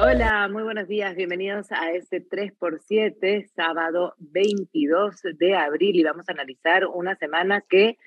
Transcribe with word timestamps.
Hola, 0.00 0.48
muy 0.48 0.62
buenos 0.62 0.86
días. 0.86 1.16
Bienvenidos 1.16 1.72
a 1.72 1.90
este 1.90 2.24
3x7, 2.24 3.48
sábado 3.56 4.14
22 4.18 5.22
de 5.36 5.56
abril. 5.56 5.96
Y 5.96 6.04
vamos 6.04 6.28
a 6.28 6.32
analizar 6.32 6.86
una 6.86 7.16
semana 7.16 7.64
que 7.68 7.98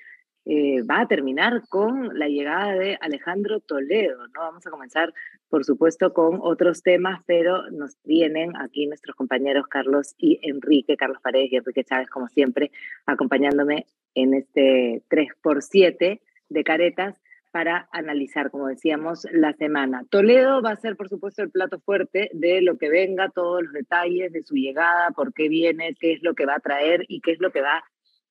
eh, 0.46 0.82
va 0.90 1.00
a 1.00 1.06
terminar 1.06 1.60
con 1.68 2.18
la 2.18 2.28
llegada 2.28 2.72
de 2.72 2.96
Alejandro 2.98 3.60
Toledo. 3.60 4.26
¿no? 4.28 4.40
Vamos 4.40 4.66
a 4.66 4.70
comenzar, 4.70 5.12
por 5.50 5.66
supuesto, 5.66 6.14
con 6.14 6.38
otros 6.40 6.82
temas, 6.82 7.20
pero 7.26 7.70
nos 7.70 7.98
vienen 8.04 8.56
aquí 8.56 8.86
nuestros 8.86 9.14
compañeros 9.14 9.66
Carlos 9.66 10.14
y 10.16 10.40
Enrique, 10.48 10.96
Carlos 10.96 11.20
Paredes 11.22 11.52
y 11.52 11.56
Enrique 11.56 11.84
Chávez, 11.84 12.08
como 12.08 12.28
siempre, 12.28 12.70
acompañándome 13.04 13.84
en 14.14 14.32
este 14.32 15.02
3x7 15.10 16.20
de 16.48 16.64
caretas 16.64 17.21
para 17.52 17.88
analizar, 17.92 18.50
como 18.50 18.66
decíamos, 18.66 19.26
la 19.30 19.52
semana. 19.52 20.04
Toledo 20.10 20.62
va 20.62 20.70
a 20.70 20.76
ser, 20.76 20.96
por 20.96 21.08
supuesto, 21.08 21.42
el 21.42 21.50
plato 21.50 21.78
fuerte 21.80 22.30
de 22.32 22.62
lo 22.62 22.78
que 22.78 22.88
venga, 22.88 23.28
todos 23.28 23.62
los 23.62 23.72
detalles 23.72 24.32
de 24.32 24.42
su 24.42 24.54
llegada, 24.54 25.10
por 25.10 25.32
qué 25.34 25.48
viene, 25.48 25.94
qué 26.00 26.14
es 26.14 26.22
lo 26.22 26.34
que 26.34 26.46
va 26.46 26.56
a 26.56 26.60
traer 26.60 27.04
y 27.08 27.20
qué 27.20 27.32
es 27.32 27.40
lo 27.40 27.52
que 27.52 27.60
va 27.60 27.84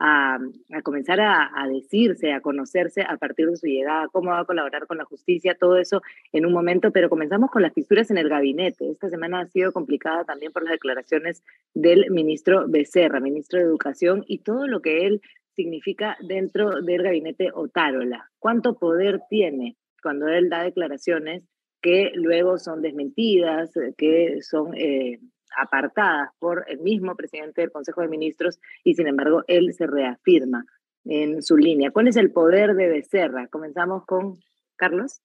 a, 0.03 0.39
comenzar 0.83 1.21
a, 1.21 1.67
decirse, 1.69 2.33
a 2.33 2.41
conocerse 2.41 3.03
a 3.03 3.17
partir 3.17 3.47
de 3.47 3.55
su 3.55 3.67
llegada, 3.67 4.07
cómo 4.11 4.31
va 4.31 4.39
a 4.39 4.45
colaborar 4.45 4.87
con 4.87 4.97
la 4.97 5.05
justicia, 5.05 5.53
todo 5.53 5.77
eso 5.77 6.01
en 6.33 6.47
un 6.47 6.53
momento, 6.53 6.91
pero 6.91 7.07
comenzamos 7.07 7.51
con 7.51 7.61
las 7.61 7.73
fisuras 7.73 8.09
en 8.09 8.17
el 8.17 8.27
gabinete. 8.27 8.89
Esta 8.89 9.09
semana 9.09 9.41
ha 9.41 9.45
sido 9.45 9.71
complicada 9.71 10.23
también 10.23 10.51
por 10.51 10.63
las 10.63 10.71
declaraciones 10.71 11.43
del 11.75 12.09
ministro 12.09 12.65
Becerra, 12.67 13.19
ministro 13.19 13.59
de 13.59 13.65
Educación, 13.65 14.23
y 14.27 14.39
todo 14.39 14.65
lo 14.65 14.81
que 14.81 15.05
él 15.05 15.21
significa 15.55 16.17
dentro 16.21 16.81
del 16.81 17.03
gabinete 17.03 17.49
Otárola. 17.53 18.29
¿Cuánto 18.39 18.77
poder 18.77 19.21
tiene 19.29 19.77
cuando 20.01 20.27
él 20.27 20.49
da 20.49 20.63
declaraciones 20.63 21.43
que 21.81 22.11
luego 22.13 22.57
son 22.57 22.81
desmentidas, 22.81 23.71
que 23.97 24.41
son 24.41 24.73
eh, 24.75 25.19
apartadas 25.57 26.29
por 26.39 26.65
el 26.67 26.79
mismo 26.79 27.15
presidente 27.15 27.61
del 27.61 27.71
Consejo 27.71 28.01
de 28.01 28.07
Ministros 28.07 28.59
y 28.83 28.93
sin 28.93 29.07
embargo 29.07 29.43
él 29.47 29.73
se 29.73 29.87
reafirma 29.87 30.65
en 31.05 31.41
su 31.41 31.57
línea? 31.57 31.91
¿Cuál 31.91 32.07
es 32.07 32.15
el 32.15 32.31
poder 32.31 32.75
de 32.75 32.87
Becerra? 32.87 33.47
Comenzamos 33.47 34.05
con 34.05 34.37
Carlos. 34.75 35.21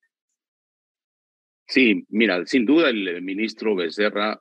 Sí, 1.68 2.06
mira, 2.08 2.46
sin 2.46 2.64
duda 2.64 2.90
el 2.90 3.22
ministro 3.22 3.74
Becerra 3.74 4.40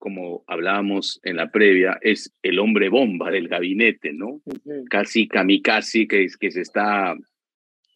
como 0.00 0.42
hablábamos 0.48 1.20
en 1.22 1.36
la 1.36 1.50
previa, 1.50 1.98
es 2.00 2.34
el 2.42 2.58
hombre 2.58 2.88
bomba 2.88 3.30
del 3.30 3.48
gabinete, 3.48 4.12
¿no? 4.12 4.40
Casi 4.88 5.28
kamikaze 5.28 6.08
que, 6.08 6.26
que 6.40 6.50
se 6.50 6.62
está 6.62 7.14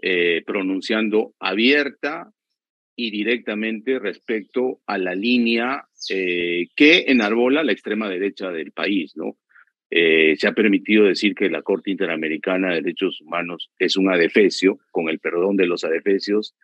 eh, 0.02 0.42
pronunciando 0.46 1.34
abierta 1.40 2.30
y 2.94 3.10
directamente 3.10 3.98
respecto 3.98 4.80
a 4.86 4.98
la 4.98 5.14
línea 5.14 5.86
eh, 6.10 6.66
que 6.76 7.06
enarbola 7.08 7.64
la 7.64 7.72
extrema 7.72 8.08
derecha 8.08 8.50
del 8.52 8.70
país, 8.72 9.16
¿no? 9.16 9.38
Eh, 9.90 10.34
se 10.36 10.46
ha 10.46 10.52
permitido 10.52 11.04
decir 11.04 11.34
que 11.34 11.48
la 11.48 11.62
Corte 11.62 11.90
Interamericana 11.90 12.68
de 12.68 12.82
Derechos 12.82 13.20
Humanos 13.22 13.70
es 13.78 13.96
un 13.96 14.12
adefesio, 14.12 14.78
con 14.90 15.08
el 15.08 15.20
perdón 15.20 15.56
de 15.56 15.66
los 15.66 15.84
adefesios, 15.84 16.54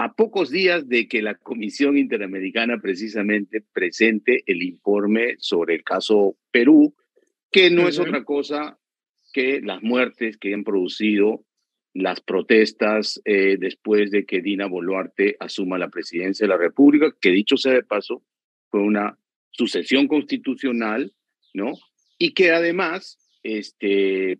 a 0.00 0.14
pocos 0.14 0.48
días 0.48 0.88
de 0.88 1.08
que 1.08 1.20
la 1.20 1.34
Comisión 1.34 1.98
Interamericana 1.98 2.78
precisamente 2.80 3.60
presente 3.60 4.42
el 4.46 4.62
informe 4.62 5.34
sobre 5.36 5.74
el 5.74 5.84
caso 5.84 6.38
Perú, 6.50 6.94
que 7.52 7.70
no 7.70 7.86
es 7.86 7.98
otra 7.98 8.24
cosa 8.24 8.78
que 9.34 9.60
las 9.60 9.82
muertes 9.82 10.38
que 10.38 10.54
han 10.54 10.64
producido 10.64 11.44
las 11.92 12.22
protestas 12.22 13.20
eh, 13.26 13.58
después 13.60 14.10
de 14.10 14.24
que 14.24 14.40
Dina 14.40 14.68
Boluarte 14.68 15.36
asuma 15.38 15.76
la 15.76 15.90
presidencia 15.90 16.44
de 16.44 16.48
la 16.54 16.56
República, 16.56 17.14
que 17.20 17.28
dicho 17.28 17.58
sea 17.58 17.74
de 17.74 17.82
paso, 17.82 18.22
fue 18.70 18.80
una 18.80 19.18
sucesión 19.50 20.08
constitucional, 20.08 21.12
¿no? 21.52 21.74
Y 22.16 22.32
que 22.32 22.52
además, 22.52 23.18
este, 23.42 24.38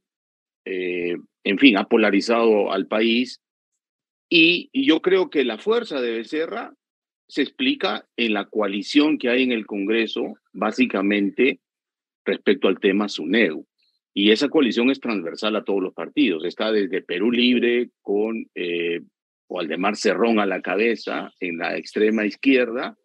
eh, 0.64 1.16
en 1.44 1.58
fin, 1.58 1.76
ha 1.76 1.84
polarizado 1.84 2.72
al 2.72 2.86
país 2.86 3.42
y, 4.30 4.70
yo 4.72 5.02
creo 5.02 5.28
que 5.28 5.44
la 5.44 5.58
fuerza 5.58 6.00
de 6.00 6.12
Becerra 6.12 6.72
se 7.28 7.42
explica 7.42 8.06
en 8.16 8.34
la 8.34 8.46
coalición 8.46 9.18
que 9.18 9.28
hay 9.28 9.42
en 9.42 9.52
el 9.52 9.66
Congreso, 9.66 10.34
básicamente 10.52 11.60
respecto 12.24 12.68
al 12.68 12.80
tema 12.80 13.08
SUNEU. 13.08 13.66
Y 14.14 14.30
esa 14.30 14.48
coalición 14.48 14.90
es 14.90 15.00
transversal 15.00 15.54
a 15.56 15.64
todos 15.64 15.82
los 15.82 15.94
partidos. 15.94 16.44
Está 16.44 16.72
desde 16.72 17.02
Perú 17.02 17.30
Libre 17.30 17.90
con 18.02 18.48
eh, 18.54 19.00
Waldemar 19.48 19.96
Cerrón 19.96 20.40
a 20.40 20.46
la 20.46 20.62
cabeza 20.62 21.32
en 21.38 21.58
la 21.58 21.76
extrema 21.76 22.24
izquierda, 22.24 22.96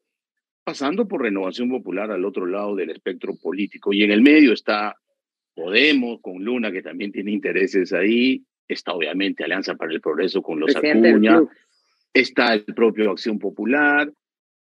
pasando 0.63 1.07
por 1.07 1.21
Renovación 1.21 1.69
Popular 1.69 2.11
al 2.11 2.25
otro 2.25 2.45
lado 2.45 2.75
del 2.75 2.89
espectro 2.89 3.35
político. 3.35 3.93
Y 3.93 4.03
en 4.03 4.11
el 4.11 4.21
medio 4.21 4.53
está 4.53 4.95
Podemos, 5.55 6.19
con 6.21 6.43
Luna, 6.43 6.69
que 6.69 6.81
también 6.81 7.13
tiene 7.13 7.31
intereses 7.31 7.93
ahí, 7.93 8.43
está 8.67 8.93
obviamente 8.93 9.43
Alianza 9.43 9.75
para 9.75 9.93
el 9.93 10.01
Progreso 10.01 10.41
con 10.41 10.59
los 10.59 10.75
Acuña, 10.75 11.41
está 12.13 12.53
el 12.53 12.65
propio 12.65 13.11
Acción 13.11 13.39
Popular 13.39 14.11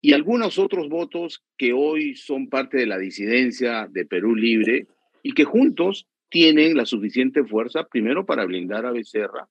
y 0.02 0.14
algunos 0.14 0.58
otros 0.58 0.90
votos 0.90 1.44
que 1.58 1.74
hoy 1.74 2.16
son 2.16 2.50
parte 2.50 2.78
de 2.78 2.88
la 2.88 2.98
disidencia 2.98 3.88
de 3.90 4.06
Perú 4.06 4.36
Libre 4.36 4.88
y 5.22 5.34
que 5.34 5.44
juntos 5.44 6.08
tienen 6.30 6.76
la 6.76 6.86
suficiente 6.86 7.44
fuerza, 7.44 7.84
primero 7.84 8.26
para 8.26 8.46
blindar 8.46 8.86
a 8.86 8.92
Becerra 8.92 9.48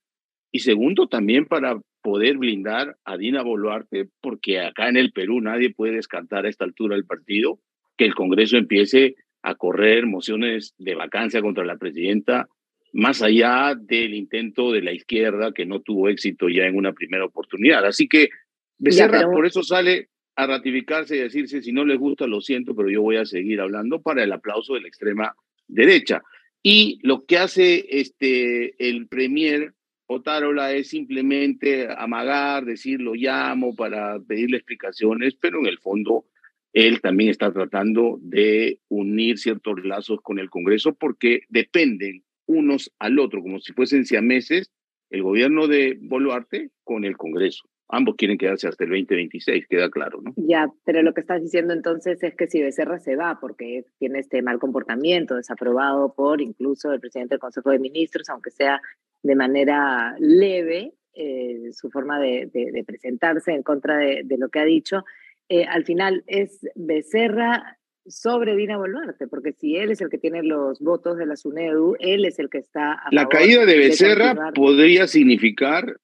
y 0.51 0.61
segundo 0.61 1.09
también 1.09 1.47
para 1.47 1.81
poder 2.03 2.39
blindar 2.39 2.97
a 3.05 3.17
Dina 3.17 3.43
Boluarte, 3.43 4.09
porque 4.21 4.61
acá 4.61 4.89
en 4.89 4.97
el 4.97 5.13
Perú 5.13 5.41
nadie 5.41 5.73
puede 5.73 5.97
descartar 5.97 6.47
a 6.47 6.49
esta 6.49 6.65
altura 6.65 6.97
del 6.97 7.05
partido 7.05 7.61
que 7.97 8.07
el 8.07 8.15
Congreso 8.15 8.57
empiece 8.57 9.17
a 9.43 9.55
correr 9.55 10.07
mociones 10.07 10.75
de 10.79 10.95
vacancia 10.95 11.43
contra 11.43 11.65
la 11.65 11.77
presidenta 11.77 12.49
más 12.93 13.23
allá 13.23 13.75
del 13.75 14.15
intento 14.15 14.73
de 14.73 14.83
la 14.83 14.93
izquierda 14.93 15.53
que 15.53 15.67
no 15.67 15.81
tuvo 15.81 16.09
éxito 16.09 16.49
ya 16.49 16.65
en 16.67 16.77
una 16.77 16.93
primera 16.93 17.25
oportunidad. 17.25 17.85
Así 17.85 18.09
que 18.09 18.31
Becerra 18.79 19.31
por 19.31 19.47
eso 19.47 19.63
sale 19.63 20.09
a 20.37 20.47
ratificarse 20.47 21.17
y 21.17 21.21
decirse, 21.21 21.61
si 21.61 21.71
no 21.71 21.85
les 21.85 21.99
gusta, 21.99 22.27
lo 22.27 22.41
siento, 22.41 22.75
pero 22.75 22.89
yo 22.89 23.03
voy 23.03 23.17
a 23.17 23.27
seguir 23.27 23.61
hablando 23.61 24.01
para 24.01 24.25
el 24.25 24.33
aplauso 24.33 24.75
de 24.75 24.81
la 24.81 24.89
extrema 24.89 25.35
derecha. 25.69 26.23
Y 26.63 26.99
lo 27.03 27.25
que 27.27 27.39
hace 27.39 27.87
este, 27.91 28.75
el 28.89 29.07
premier 29.07 29.75
Otárola 30.07 30.73
es 30.73 30.89
simplemente 30.89 31.89
amagar, 31.97 32.65
decir 32.65 33.01
lo 33.01 33.15
llamo 33.15 33.77
para 33.77 34.19
pedirle 34.19 34.57
explicaciones, 34.57 35.35
pero 35.35 35.61
en 35.61 35.67
el 35.67 35.79
fondo 35.79 36.25
él 36.73 37.01
también 37.01 37.31
está 37.31 37.53
tratando 37.53 38.19
de 38.21 38.81
unir 38.89 39.39
ciertos 39.39 39.85
lazos 39.85 40.21
con 40.23 40.39
el 40.39 40.51
Congreso 40.51 40.95
porque 40.95 41.43
dependen 41.49 42.25
unos 42.51 42.93
al 42.99 43.19
otro, 43.19 43.43
como 43.43 43.61
si 43.61 43.73
fuesen 43.73 44.05
siameses, 44.05 44.71
el 45.11 45.23
gobierno 45.23 45.67
de 45.69 45.99
Boluarte 46.01 46.71
con 46.85 47.05
el 47.05 47.17
Congreso. 47.17 47.69
Ambos 47.89 48.15
quieren 48.17 48.39
quedarse 48.39 48.69
hasta 48.69 48.85
el 48.85 48.91
2026, 48.91 49.67
queda 49.69 49.91
claro, 49.91 50.21
¿no? 50.23 50.33
Ya, 50.37 50.69
pero 50.85 51.03
lo 51.03 51.13
que 51.13 51.23
estás 51.23 51.43
diciendo 51.43 51.75
entonces 51.75 52.23
es 52.23 52.37
que 52.37 52.47
si 52.47 52.63
Becerra 52.63 53.01
se 53.01 53.17
va 53.17 53.39
porque 53.41 53.85
tiene 53.99 54.21
este 54.21 54.43
mal 54.43 54.61
comportamiento 54.61 55.35
desaprobado 55.35 56.15
por 56.15 56.41
incluso 56.41 56.93
el 56.93 57.01
presidente 57.01 57.35
del 57.35 57.41
Consejo 57.41 57.71
de 57.71 57.81
Ministros, 57.81 58.29
aunque 58.29 58.51
sea 58.51 58.81
de 59.23 59.35
manera 59.35 60.15
leve, 60.21 60.93
eh, 61.15 61.71
su 61.73 61.91
forma 61.91 62.21
de, 62.21 62.85
presentarse 62.87 63.53
en 63.53 63.65
contra 63.65 63.97
de, 63.97 64.25
lo 64.39 64.49
que 64.49 64.61
ha 64.61 64.65
dicho, 64.65 65.05
eh, 65.49 65.65
al 65.65 65.85
final 65.85 66.23
es 66.29 66.61
Becerra 66.77 67.80
sobre 68.07 68.57
Dina 68.57 68.77
Boluarte, 68.77 69.27
porque 69.27 69.53
si 69.53 69.77
él 69.77 69.91
es 69.91 70.01
el 70.01 70.11
que 70.11 70.19
tiene 70.19 70.43
los 70.43 70.81
votos 70.81 71.17
de 71.17 71.27
la 71.27 71.37
SUNEDU, 71.37 71.97
él 72.01 72.25
es 72.25 72.39
el 72.39 72.49
que 72.49 72.59
está... 72.59 73.03
la 73.11 73.29
caída 73.29 73.67
de 73.67 73.77
Becerra 73.79 74.53
podría 74.55 75.07
significar 75.07 76.01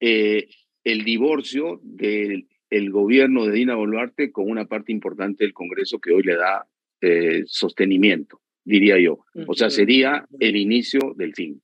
eh, 0.00 0.48
el 0.84 1.04
divorcio 1.04 1.80
del 1.82 2.46
gobierno 2.90 3.46
de 3.46 3.52
Dina 3.52 3.74
Boluarte 3.74 4.32
con 4.32 4.50
una 4.50 4.66
parte 4.66 4.92
importante 4.92 5.44
del 5.44 5.54
Congreso 5.54 6.00
que 6.00 6.12
hoy 6.12 6.22
le 6.22 6.36
da 6.36 6.66
eh, 7.00 7.42
sostenimiento, 7.46 8.40
diría 8.64 8.98
yo. 8.98 9.24
O 9.46 9.54
sea, 9.54 9.70
sería 9.70 10.26
el 10.38 10.56
inicio 10.56 11.14
del 11.16 11.34
fin. 11.34 11.62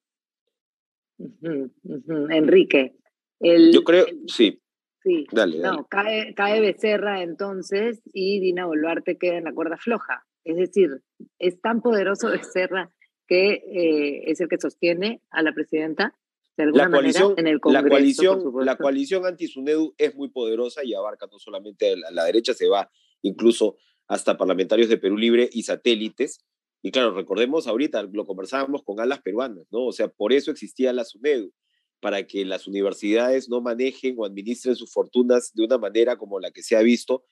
Enrique. 2.30 2.94
yo 3.40 3.82
creo, 3.84 4.06
sí. 4.26 4.60
Sí, 5.08 5.26
no, 5.62 5.86
Cae, 5.88 6.34
cae 6.34 6.60
Becerra 6.60 7.22
entonces 7.22 8.02
y 8.12 8.40
Dina 8.40 8.66
Boluarte 8.66 9.16
queda 9.16 9.38
en 9.38 9.44
la 9.44 9.54
cuerda 9.54 9.78
floja. 9.78 10.26
Es 10.44 10.56
decir, 10.56 11.02
es 11.38 11.60
tan 11.60 11.80
poderoso 11.80 12.28
Becerra 12.30 12.92
que 13.26 13.52
eh, 13.52 14.30
es 14.30 14.40
el 14.40 14.48
que 14.48 14.58
sostiene 14.58 15.22
a 15.30 15.42
la 15.42 15.52
presidenta 15.52 16.14
de 16.56 16.64
alguna 16.64 16.84
la 16.84 16.90
coalición, 16.90 17.28
manera 17.28 17.40
en 17.40 17.54
el 17.54 17.60
Congreso. 17.60 17.84
La 17.84 17.90
coalición, 17.90 18.66
la 18.66 18.76
coalición 18.76 19.26
anti-SUNEDU 19.26 19.94
es 19.96 20.14
muy 20.14 20.28
poderosa 20.28 20.84
y 20.84 20.92
abarca 20.92 21.26
no 21.30 21.38
solamente 21.38 21.92
a 21.92 22.10
la, 22.10 22.24
derecha, 22.24 22.52
se 22.52 22.68
va 22.68 22.90
incluso 23.22 23.76
hasta 24.08 24.36
parlamentarios 24.36 24.88
de 24.88 24.98
Perú 24.98 25.16
Libre 25.16 25.48
y 25.52 25.62
satélites. 25.62 26.44
Y 26.82 26.90
claro, 26.90 27.14
recordemos 27.14 27.66
ahorita, 27.66 28.02
lo 28.12 28.26
conversábamos 28.26 28.82
con 28.82 29.00
alas 29.00 29.20
peruanas, 29.20 29.66
¿no? 29.70 29.86
O 29.86 29.92
sea, 29.92 30.08
por 30.08 30.32
eso 30.32 30.50
existía 30.50 30.92
la 30.92 31.04
SUNEDU 31.04 31.52
para 32.00 32.26
que 32.26 32.44
las 32.44 32.66
universidades 32.66 33.48
no 33.48 33.60
manejen 33.60 34.14
o 34.18 34.24
administren 34.24 34.76
sus 34.76 34.92
fortunas 34.92 35.52
de 35.54 35.64
una 35.64 35.78
manera 35.78 36.16
como 36.16 36.40
la 36.40 36.50
que 36.50 36.62
se 36.62 36.76
ha 36.76 36.82
visto 36.82 37.24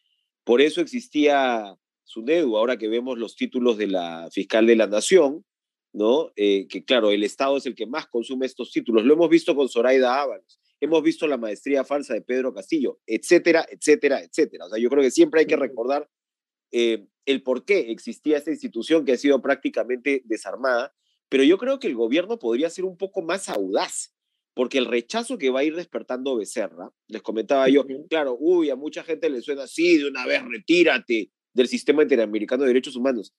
Por 0.45 0.61
eso 0.61 0.81
existía 0.81 1.77
SUNEDU, 2.05 2.57
ahora 2.57 2.79
que 2.79 2.89
vemos 2.89 3.19
los 3.19 3.37
títulos 3.37 3.77
de 3.79 3.89
la 3.89 4.29
fiscal 4.31 4.67
de 4.67 4.77
la 4.77 4.87
Nación, 4.87 5.45
¿no? 5.93 6.31
Eh, 6.37 6.67
que 6.69 6.85
claro, 6.85 7.11
el 7.11 7.25
Estado 7.25 7.57
es 7.57 7.67
el 7.67 7.75
que 7.75 7.87
más 7.87 8.07
consume 8.07 8.47
estos 8.47 8.71
títulos. 8.71 9.05
Lo 9.05 9.15
hemos 9.15 9.29
visto 9.29 9.57
con 9.57 9.69
Zoraida 9.69 10.21
Ábalos, 10.21 10.61
hemos 10.81 11.03
visto 11.03 11.27
la 11.27 11.37
maestría 11.37 11.85
falsa 11.85 12.15
de 12.15 12.23
Pedro 12.23 12.55
Castillo, 12.55 13.01
etcétera, 13.07 13.67
etcétera, 13.69 14.21
etcétera. 14.23 14.67
O 14.67 14.69
sea, 14.69 14.79
yo 14.79 14.89
creo 14.89 15.03
que 15.03 15.11
siempre 15.11 15.41
hay 15.41 15.47
que 15.47 15.57
recordar 15.57 16.09
eh, 16.71 17.07
el 17.25 17.43
por 17.43 17.65
qué 17.65 17.91
existía 17.91 18.39
esta 18.39 18.51
institución 18.51 19.05
que 19.05 19.13
ha 19.13 19.17
sido 19.17 19.41
prácticamente 19.43 20.23
desarmada, 20.27 20.95
pero 21.29 21.43
yo 21.43 21.59
creo 21.59 21.79
que 21.79 21.89
el 21.89 21.95
gobierno 21.95 22.39
podría 22.39 22.71
ser 22.71 22.85
un 22.85 22.97
poco 22.97 23.23
más 23.23 23.49
audaz, 23.49 24.15
porque 24.57 24.79
el 24.79 24.87
rechazo 24.87 25.37
que 25.37 25.51
va 25.51 25.61
a 25.61 25.65
ir 25.65 25.77
despertando 25.77 26.35
Becerra, 26.35 26.91
les 27.09 27.21
comentaba 27.21 27.69
yo, 27.69 27.85
claro, 28.09 28.39
uy, 28.41 28.71
a 28.71 28.75
mucha 28.75 29.05
gente 29.05 29.29
le 29.29 29.43
suena 29.43 29.65
así, 29.65 29.99
de 29.99 30.09
una 30.09 30.25
vez 30.25 30.43
retírate 30.47 31.31
del 31.53 31.69
sistema 31.69 32.03
interamericano 32.03 32.63
de 32.63 32.69
derechos 32.69 32.97
humanos. 32.97 33.35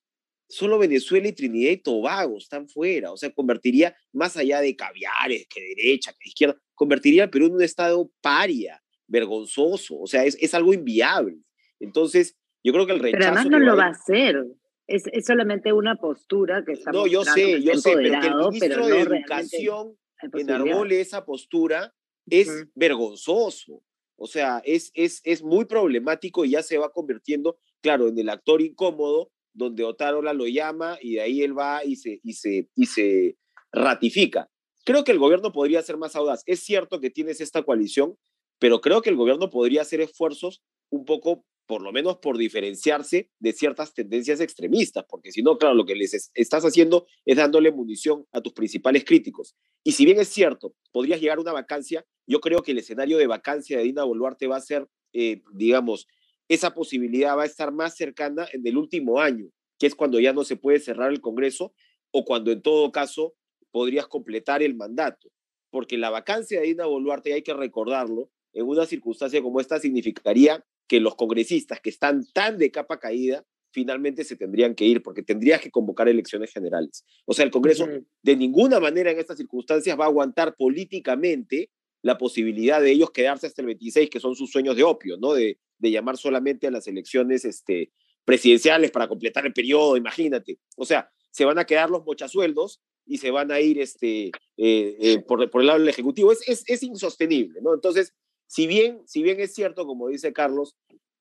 Solo 0.47 0.77
Venezuela 0.77 1.27
y 1.27 1.33
Trinidad 1.33 1.71
y 1.71 1.77
Tobago 1.77 2.37
están 2.37 2.69
fuera, 2.69 3.11
o 3.11 3.17
sea, 3.17 3.31
convertiría, 3.31 3.97
más 4.13 4.37
allá 4.37 4.61
de 4.61 4.75
caviares, 4.75 5.47
que 5.49 5.59
derecha, 5.75 6.13
que 6.19 6.29
izquierda, 6.29 6.61
convertiría 6.75 7.23
al 7.23 7.31
Perú 7.31 7.47
en 7.47 7.55
un 7.55 7.63
estado 7.63 8.11
paria, 8.21 8.83
vergonzoso, 9.07 9.97
o 9.97 10.05
sea, 10.05 10.23
es, 10.23 10.37
es 10.39 10.53
algo 10.53 10.71
inviable. 10.71 11.39
Entonces, 11.79 12.37
yo 12.63 12.71
creo 12.73 12.85
que 12.85 12.93
el 12.93 12.99
rechazo... 12.99 13.17
Pero 13.17 13.31
además 13.31 13.49
no 13.49 13.57
lo 13.57 13.75
va 13.75 13.85
a 13.85 13.89
hacer. 13.89 14.45
Es, 14.85 15.05
es, 15.11 15.25
solamente 15.25 15.73
una 15.73 15.95
postura 15.95 16.63
que 16.63 16.73
está 16.73 16.91
No, 16.91 17.07
yo 17.07 17.23
sé, 17.23 17.59
yo 17.63 17.73
sé, 17.73 17.93
pero 17.95 18.21
que 18.21 18.27
el 18.27 18.35
ministro 18.35 18.85
de 18.85 19.01
Educación 19.01 19.97
enarbole 20.33 21.01
esa 21.01 21.25
postura 21.25 21.93
es 22.29 22.49
vergonzoso. 22.75 23.83
O 24.17 24.27
sea, 24.27 24.61
es, 24.65 24.91
es, 24.95 25.21
es 25.23 25.43
muy 25.43 25.65
problemático 25.65 26.43
y 26.43 26.51
ya 26.51 26.63
se 26.63 26.77
va 26.77 26.91
convirtiendo, 26.91 27.59
claro, 27.81 28.07
en 28.07 28.17
el 28.17 28.29
actor 28.29 28.61
incómodo, 28.61 29.31
donde 29.53 29.83
Otárola 29.83 30.33
lo 30.33 30.47
llama 30.47 30.97
y 31.01 31.15
de 31.15 31.21
ahí 31.21 31.41
él 31.41 31.57
va 31.57 31.83
y 31.83 31.95
se, 31.95 32.19
y 32.23 32.33
se, 32.33 32.69
y 32.75 32.85
se 32.87 33.37
ratifica. 33.71 34.49
Creo 34.85 35.03
que 35.03 35.11
el 35.11 35.19
gobierno 35.19 35.51
podría 35.51 35.81
ser 35.81 35.97
más 35.97 36.15
audaz. 36.15 36.43
Es 36.45 36.61
cierto 36.61 36.99
que 36.99 37.09
tienes 37.09 37.41
esta 37.41 37.63
coalición, 37.63 38.17
pero 38.59 38.81
creo 38.81 39.01
que 39.01 39.09
el 39.09 39.15
gobierno 39.15 39.49
podría 39.49 39.81
hacer 39.81 40.01
esfuerzos 40.01 40.63
un 40.89 41.05
poco 41.05 41.45
por 41.67 41.81
lo 41.81 41.91
menos 41.91 42.17
por 42.17 42.37
diferenciarse 42.37 43.29
de 43.39 43.51
ciertas 43.51 43.93
tendencias 43.93 44.39
extremistas, 44.39 45.05
porque 45.07 45.31
si 45.31 45.43
no, 45.43 45.57
claro, 45.57 45.75
lo 45.75 45.85
que 45.85 45.95
les 45.95 46.31
estás 46.33 46.63
haciendo 46.63 47.05
es 47.25 47.35
dándole 47.35 47.71
munición 47.71 48.25
a 48.31 48.41
tus 48.41 48.53
principales 48.53 49.03
críticos. 49.03 49.55
Y 49.83 49.91
si 49.91 50.05
bien 50.05 50.19
es 50.19 50.29
cierto, 50.29 50.73
podrías 50.93 51.19
llegar 51.19 51.37
a 51.37 51.41
una 51.41 51.51
vacancia, 51.51 52.05
yo 52.25 52.39
creo 52.39 52.63
que 52.63 52.71
el 52.71 52.79
escenario 52.79 53.17
de 53.17 53.27
vacancia 53.27 53.77
de 53.77 53.83
Dina 53.83 54.05
Boluarte 54.05 54.47
va 54.47 54.55
a 54.55 54.61
ser, 54.61 54.87
eh, 55.13 55.43
digamos, 55.53 56.07
esa 56.47 56.73
posibilidad 56.73 57.37
va 57.37 57.43
a 57.43 57.47
estar 57.47 57.73
más 57.73 57.97
cercana 57.97 58.47
en 58.53 58.65
el 58.65 58.77
último 58.77 59.19
año, 59.19 59.49
que 59.77 59.87
es 59.87 59.95
cuando 59.95 60.19
ya 60.21 60.31
no 60.31 60.45
se 60.45 60.55
puede 60.55 60.79
cerrar 60.79 61.11
el 61.11 61.19
Congreso 61.19 61.73
o 62.11 62.23
cuando 62.23 62.51
en 62.51 62.61
todo 62.61 62.91
caso 62.93 63.35
podrías 63.71 64.07
completar 64.07 64.63
el 64.63 64.75
mandato. 64.75 65.29
Porque 65.69 65.97
la 65.97 66.09
vacancia 66.09 66.61
de 66.61 66.67
Dina 66.67 66.85
Boluarte, 66.85 67.33
hay 67.33 67.43
que 67.43 67.53
recordarlo, 67.53 68.31
en 68.53 68.65
una 68.65 68.85
circunstancia 68.85 69.41
como 69.41 69.59
esta 69.59 69.79
significaría 69.79 70.65
que 70.87 70.99
los 70.99 71.15
congresistas 71.15 71.79
que 71.81 71.89
están 71.89 72.25
tan 72.33 72.57
de 72.57 72.71
capa 72.71 72.99
caída 72.99 73.45
finalmente 73.71 74.23
se 74.23 74.35
tendrían 74.35 74.73
que 74.73 74.85
ir 74.85 75.03
porque 75.03 75.21
tendrías 75.21 75.61
que 75.61 75.69
convocar 75.69 76.07
elecciones 76.07 76.51
generales. 76.51 77.05
O 77.25 77.33
sea, 77.33 77.45
el 77.45 77.51
Congreso 77.51 77.87
de 78.23 78.35
ninguna 78.35 78.79
manera 78.79 79.11
en 79.11 79.19
estas 79.19 79.37
circunstancias 79.37 79.99
va 79.99 80.05
a 80.05 80.07
aguantar 80.07 80.55
políticamente 80.55 81.69
la 82.01 82.17
posibilidad 82.17 82.81
de 82.81 82.91
ellos 82.91 83.11
quedarse 83.11 83.47
hasta 83.47 83.61
el 83.61 83.67
26, 83.67 84.09
que 84.09 84.19
son 84.19 84.35
sus 84.35 84.51
sueños 84.51 84.75
de 84.75 84.83
opio, 84.83 85.17
¿no? 85.17 85.33
De, 85.33 85.59
de 85.77 85.91
llamar 85.91 86.17
solamente 86.17 86.67
a 86.67 86.71
las 86.71 86.87
elecciones 86.87 87.43
este, 87.45 87.91
presidenciales 88.23 88.91
para 88.91 89.07
completar 89.07 89.45
el 89.45 89.53
periodo, 89.53 89.97
imagínate. 89.97 90.59
O 90.75 90.85
sea, 90.85 91.09
se 91.31 91.45
van 91.45 91.59
a 91.59 91.65
quedar 91.65 91.89
los 91.89 92.05
mochasueldos 92.05 92.81
y 93.05 93.17
se 93.17 93.31
van 93.31 93.51
a 93.51 93.59
ir 93.59 93.79
este, 93.79 94.27
eh, 94.57 94.97
eh, 94.99 95.19
por, 95.27 95.49
por, 95.49 95.61
el 95.61 95.67
lado 95.67 95.79
del 95.79 95.89
Ejecutivo. 95.89 96.31
Es, 96.31 96.47
es, 96.47 96.63
es 96.67 96.83
insostenible, 96.83 97.61
¿no? 97.61 97.73
Entonces, 97.73 98.13
si 98.47 98.65
bien, 98.65 99.01
si 99.05 99.21
bien 99.21 99.39
es 99.39 99.53
cierto, 99.53 99.85
como 99.85 100.07
dice 100.07 100.33
Carlos, 100.33 100.75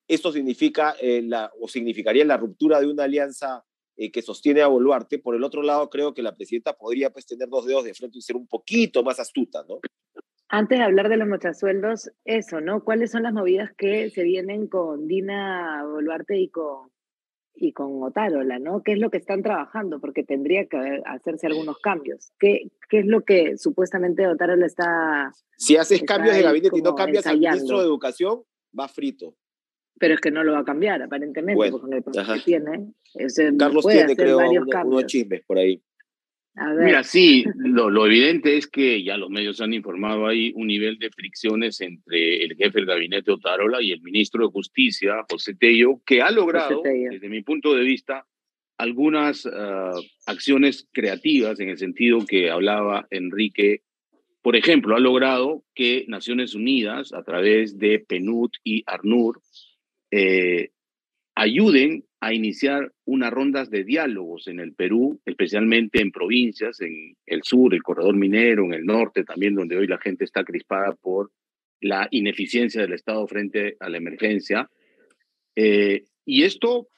esto 0.08 0.32
significa 0.32 0.94
eh, 1.00 1.22
la, 1.22 1.50
o 1.60 1.68
significaría 1.68 2.24
la 2.24 2.36
ruptura 2.36 2.80
de 2.80 2.86
una 2.86 3.04
alianza 3.04 3.64
eh, 3.96 4.12
que 4.12 4.22
sostiene 4.22 4.62
a 4.62 4.68
Boluarte, 4.68 5.18
por 5.18 5.34
el 5.34 5.42
otro 5.42 5.62
lado 5.62 5.90
creo 5.90 6.14
que 6.14 6.22
la 6.22 6.34
presidenta 6.34 6.74
podría 6.74 7.10
pues 7.10 7.26
tener 7.26 7.48
dos 7.48 7.66
dedos 7.66 7.84
de 7.84 7.94
frente 7.94 8.18
y 8.18 8.22
ser 8.22 8.36
un 8.36 8.46
poquito 8.46 9.02
más 9.02 9.18
astuta, 9.18 9.64
¿no? 9.68 9.80
Antes 10.48 10.78
de 10.78 10.84
hablar 10.84 11.08
de 11.08 11.16
los 11.16 11.26
mochasueldos, 11.26 12.10
eso, 12.24 12.60
¿no? 12.60 12.84
¿Cuáles 12.84 13.10
son 13.10 13.24
las 13.24 13.32
movidas 13.32 13.72
que 13.76 14.10
se 14.10 14.22
vienen 14.22 14.68
con 14.68 15.08
Dina 15.08 15.82
Boluarte 15.84 16.38
y 16.38 16.50
con, 16.50 16.90
y 17.56 17.72
con 17.72 18.02
Otárola, 18.02 18.58
¿no? 18.58 18.82
¿Qué 18.82 18.92
es 18.92 18.98
lo 18.98 19.10
que 19.10 19.16
están 19.16 19.42
trabajando? 19.42 19.98
Porque 19.98 20.22
tendría 20.22 20.66
que 20.66 21.02
hacerse 21.06 21.46
algunos 21.46 21.78
cambios. 21.78 22.32
¿Qué, 22.38 22.70
qué 22.88 23.00
es 23.00 23.06
lo 23.06 23.22
que 23.22 23.56
supuestamente 23.56 24.26
Otárola 24.26 24.66
está... 24.66 25.32
Si 25.56 25.76
haces 25.76 26.02
cambios 26.02 26.36
de 26.36 26.42
gabinete 26.42 26.78
y 26.78 26.82
no 26.82 26.94
cambias 26.94 27.26
al 27.26 27.38
ministro 27.38 27.80
de 27.80 27.86
Educación, 27.86 28.42
va 28.78 28.88
frito. 28.88 29.34
Pero 29.98 30.14
es 30.14 30.20
que 30.20 30.30
no 30.30 30.44
lo 30.44 30.52
va 30.52 30.60
a 30.60 30.64
cambiar, 30.64 31.00
aparentemente, 31.02 31.70
porque 31.70 31.80
con 31.80 31.92
el 31.94 32.04
que 32.04 32.42
tiene. 32.44 32.92
Carlos 33.58 33.86
tiene, 33.86 34.14
creo, 34.14 34.38
unos 34.84 35.06
chismes 35.06 35.42
por 35.46 35.56
ahí. 35.56 35.82
Mira, 36.56 37.04
sí, 37.04 37.44
lo, 37.54 37.90
lo, 37.90 38.06
evidente 38.06 38.56
es 38.56 38.66
que 38.66 39.02
ya 39.02 39.18
los 39.18 39.28
medios 39.28 39.60
han 39.60 39.74
informado, 39.74 40.26
hay 40.26 40.52
un 40.54 40.68
nivel 40.68 40.98
de 40.98 41.10
fricciones 41.10 41.82
entre 41.82 42.42
el 42.42 42.56
jefe 42.56 42.78
del 42.78 42.86
gabinete 42.86 43.30
Otárola 43.30 43.82
y 43.82 43.92
el 43.92 44.00
ministro 44.00 44.46
de 44.46 44.52
Justicia, 44.52 45.26
José 45.30 45.54
Tello, 45.54 46.00
que 46.06 46.22
ha 46.22 46.30
logrado, 46.30 46.82
desde 46.82 47.28
mi 47.28 47.42
punto 47.42 47.74
de 47.74 47.82
vista, 47.82 48.24
algunas 48.78 49.44
uh, 49.44 50.00
acciones 50.24 50.88
creativas 50.92 51.60
en 51.60 51.68
el 51.68 51.76
sentido 51.76 52.24
que 52.24 52.50
hablaba 52.50 53.06
Enrique. 53.10 53.82
Por 54.40 54.56
ejemplo, 54.56 54.96
ha 54.96 55.00
logrado 55.00 55.62
que 55.74 56.06
Naciones 56.08 56.54
Unidas, 56.54 57.12
a 57.12 57.22
través 57.22 57.78
de 57.78 57.98
PNUD 57.98 58.50
y 58.64 58.82
ARNUR, 58.86 59.42
eh, 60.10 60.70
ayuden 61.34 62.05
a 62.20 62.32
iniciar 62.32 62.92
unas 63.04 63.30
rondas 63.30 63.70
de 63.70 63.84
diálogos 63.84 64.48
en 64.48 64.60
el 64.60 64.72
Perú, 64.72 65.20
especialmente 65.24 66.00
en 66.00 66.10
provincias, 66.10 66.80
en 66.80 67.16
el 67.26 67.42
sur, 67.42 67.74
el 67.74 67.82
corredor 67.82 68.16
minero, 68.16 68.64
en 68.64 68.74
el 68.74 68.84
norte 68.84 69.24
también, 69.24 69.54
donde 69.54 69.76
hoy 69.76 69.86
la 69.86 69.98
gente 69.98 70.24
está 70.24 70.44
crispada 70.44 70.94
por 70.94 71.30
la 71.80 72.08
ineficiencia 72.10 72.80
del 72.80 72.94
Estado 72.94 73.26
frente 73.26 73.76
a 73.80 73.90
la 73.90 73.98
emergencia. 73.98 74.70
Eh, 75.54 76.04
y 76.24 76.44
esto 76.44 76.88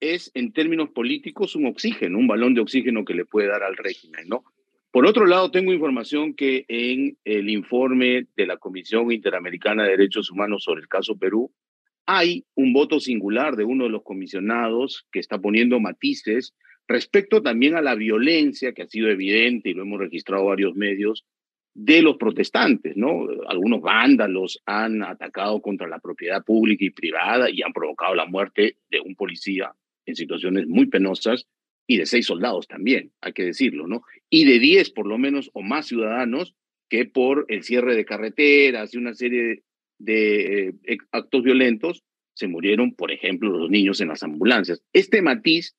es, 0.00 0.30
en 0.34 0.52
términos 0.52 0.90
políticos, 0.90 1.54
un 1.54 1.66
oxígeno, 1.66 2.18
un 2.18 2.26
balón 2.26 2.54
de 2.54 2.60
oxígeno 2.60 3.04
que 3.04 3.14
le 3.14 3.26
puede 3.26 3.48
dar 3.48 3.62
al 3.62 3.76
régimen, 3.76 4.28
¿no? 4.28 4.44
Por 4.90 5.06
otro 5.06 5.24
lado, 5.24 5.52
tengo 5.52 5.72
información 5.72 6.34
que 6.34 6.64
en 6.66 7.16
el 7.24 7.48
informe 7.48 8.26
de 8.36 8.46
la 8.46 8.56
Comisión 8.56 9.12
Interamericana 9.12 9.84
de 9.84 9.90
Derechos 9.90 10.32
Humanos 10.32 10.64
sobre 10.64 10.80
el 10.80 10.88
caso 10.88 11.16
Perú, 11.16 11.52
hay 12.12 12.44
un 12.56 12.72
voto 12.72 12.98
singular 12.98 13.54
de 13.54 13.62
uno 13.62 13.84
de 13.84 13.90
los 13.90 14.02
comisionados 14.02 15.06
que 15.12 15.20
está 15.20 15.38
poniendo 15.38 15.78
matices 15.78 16.54
respecto 16.88 17.40
también 17.40 17.76
a 17.76 17.82
la 17.82 17.94
violencia 17.94 18.72
que 18.72 18.82
ha 18.82 18.88
sido 18.88 19.08
evidente 19.08 19.70
y 19.70 19.74
lo 19.74 19.82
hemos 19.82 20.00
registrado 20.00 20.46
varios 20.46 20.74
medios 20.74 21.24
de 21.72 22.02
los 22.02 22.16
protestantes, 22.16 22.96
¿no? 22.96 23.28
Algunos 23.46 23.80
vándalos 23.80 24.60
han 24.66 25.04
atacado 25.04 25.62
contra 25.62 25.86
la 25.86 26.00
propiedad 26.00 26.44
pública 26.44 26.84
y 26.84 26.90
privada 26.90 27.48
y 27.48 27.62
han 27.62 27.72
provocado 27.72 28.16
la 28.16 28.26
muerte 28.26 28.78
de 28.90 28.98
un 28.98 29.14
policía 29.14 29.72
en 30.04 30.16
situaciones 30.16 30.66
muy 30.66 30.86
penosas 30.86 31.46
y 31.86 31.96
de 31.96 32.06
seis 32.06 32.26
soldados 32.26 32.66
también, 32.66 33.12
hay 33.20 33.32
que 33.32 33.44
decirlo, 33.44 33.86
¿no? 33.86 34.02
Y 34.28 34.46
de 34.46 34.58
diez 34.58 34.90
por 34.90 35.06
lo 35.06 35.16
menos 35.16 35.48
o 35.52 35.62
más 35.62 35.86
ciudadanos 35.86 36.56
que 36.88 37.04
por 37.04 37.46
el 37.46 37.62
cierre 37.62 37.94
de 37.94 38.04
carreteras 38.04 38.92
y 38.92 38.98
una 38.98 39.14
serie 39.14 39.62
de 40.00 40.68
eh, 40.68 40.98
actos 41.12 41.42
violentos, 41.42 42.02
se 42.34 42.48
murieron, 42.48 42.94
por 42.94 43.12
ejemplo, 43.12 43.50
los 43.50 43.70
niños 43.70 44.00
en 44.00 44.08
las 44.08 44.22
ambulancias. 44.22 44.82
Este 44.92 45.22
matiz 45.22 45.76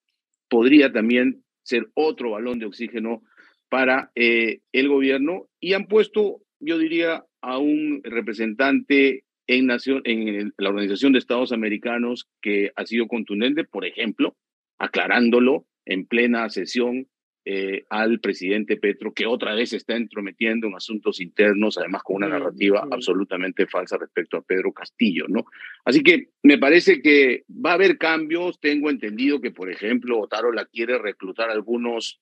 podría 0.48 0.92
también 0.92 1.44
ser 1.64 1.90
otro 1.96 2.32
balón 2.32 2.60
de 2.60 2.68
oxígeno 2.68 3.24
para 3.68 4.12
eh, 4.16 4.60
el 4.72 4.88
gobierno 4.90 5.48
y 5.60 5.74
han 5.74 5.88
puesto, 5.88 6.42
yo 6.60 6.78
diría, 6.78 7.26
a 7.42 7.58
un 7.58 8.02
representante 8.04 9.24
en, 9.48 9.66
nación, 9.66 10.02
en 10.06 10.54
la 10.58 10.70
Organización 10.70 11.14
de 11.14 11.20
Estados 11.20 11.52
Americanos 11.52 12.28
que 12.42 12.72
ha 12.76 12.86
sido 12.86 13.08
contundente, 13.08 13.64
por 13.64 13.86
ejemplo, 13.86 14.36
aclarándolo 14.78 15.66
en 15.86 16.06
plena 16.06 16.50
sesión 16.50 17.08
eh, 17.44 17.86
al 17.90 18.20
presidente 18.20 18.78
Petro, 18.78 19.14
que 19.14 19.26
otra 19.26 19.56
vez 19.56 19.72
se 19.72 19.78
está 19.78 19.96
entrometiendo 19.96 20.68
en 20.68 20.76
asuntos 20.76 21.20
internos, 21.20 21.76
además 21.78 22.04
con 22.04 22.18
una 22.18 22.28
narrativa 22.28 22.88
absolutamente 22.92 23.66
falsa 23.66 23.98
respecto 23.98 24.38
a 24.38 24.44
Pedro 24.44 24.72
Castillo, 24.72 25.26
¿no? 25.28 25.46
Así 25.84 26.04
que 26.04 26.30
me 26.44 26.60
parece 26.60 27.02
que 27.02 27.44
va 27.50 27.72
a 27.72 27.74
haber 27.74 27.98
cambios. 27.98 28.60
Tengo 28.60 28.92
entendido 28.92 29.42
que, 29.42 29.50
por 29.50 29.72
ejemplo, 29.72 30.20
Otárola 30.20 30.66
quiere 30.66 31.00
reclutar 31.00 31.50
a 31.50 31.54
algunos 31.54 32.20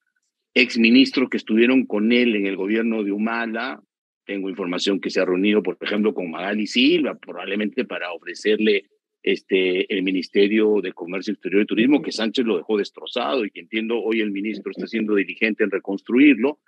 exministros 0.53 1.29
que 1.29 1.37
estuvieron 1.37 1.85
con 1.85 2.13
él 2.13 2.37
en 2.37 2.45
el 2.45 2.55
gobierno 2.55 3.03
de 3.03 3.11
Humala. 3.11 3.83
Tengo 4.25 4.49
información 4.49 5.01
que 5.01 5.09
se 5.09 5.19
ha 5.19 5.25
reunido, 5.25 5.61
por 5.61 5.77
ejemplo, 5.81 6.13
con 6.13 6.31
Magali 6.31 6.65
Silva, 6.65 7.15
probablemente 7.15 7.83
para 7.83 8.13
ofrecerle 8.13 8.85
este, 9.23 9.93
el 9.93 10.03
Ministerio 10.03 10.81
de 10.81 10.93
Comercio 10.93 11.33
Exterior 11.33 11.63
y 11.63 11.65
Turismo, 11.65 12.01
que 12.01 12.11
Sánchez 12.11 12.45
lo 12.45 12.57
dejó 12.57 12.77
destrozado 12.77 13.45
y 13.45 13.51
que 13.51 13.59
entiendo 13.59 13.99
hoy 14.01 14.21
el 14.21 14.31
ministro 14.31 14.71
está 14.71 14.87
siendo 14.87 15.15
diligente 15.15 15.63
en 15.63 15.71
reconstruirlo, 15.71 16.59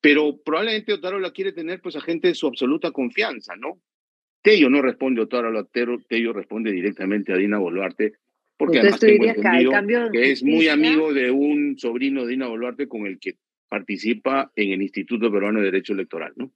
pero 0.00 0.40
probablemente 0.42 0.92
Otárola 0.92 1.32
quiere 1.32 1.52
tener 1.52 1.80
pues 1.80 1.96
a 1.96 2.00
gente 2.00 2.28
de 2.28 2.34
su 2.34 2.46
absoluta 2.46 2.92
confianza, 2.92 3.56
¿no? 3.56 3.80
Tello 4.42 4.70
no 4.70 4.80
responde 4.80 5.20
a 5.20 5.24
Otárola, 5.24 5.64
Tello 5.64 6.32
responde 6.32 6.70
directamente 6.70 7.32
a 7.32 7.36
Dina 7.36 7.58
Boluarte, 7.58 8.14
porque 8.56 8.78
además 8.78 9.00
tengo 9.00 9.24
entendido 9.24 10.10
que, 10.12 10.18
que 10.18 10.30
es 10.32 10.44
muy 10.44 10.68
amigo 10.68 11.12
de 11.12 11.30
un 11.30 11.76
sobrino 11.78 12.24
de 12.24 12.30
Dina 12.30 12.46
Boluarte 12.46 12.86
con 12.86 13.06
el 13.06 13.18
que 13.18 13.34
participa 13.68 14.52
en 14.56 14.72
el 14.72 14.82
Instituto 14.82 15.30
Peruano 15.30 15.58
de 15.58 15.66
Derecho 15.66 15.92
Electoral, 15.92 16.32
¿no? 16.36 16.52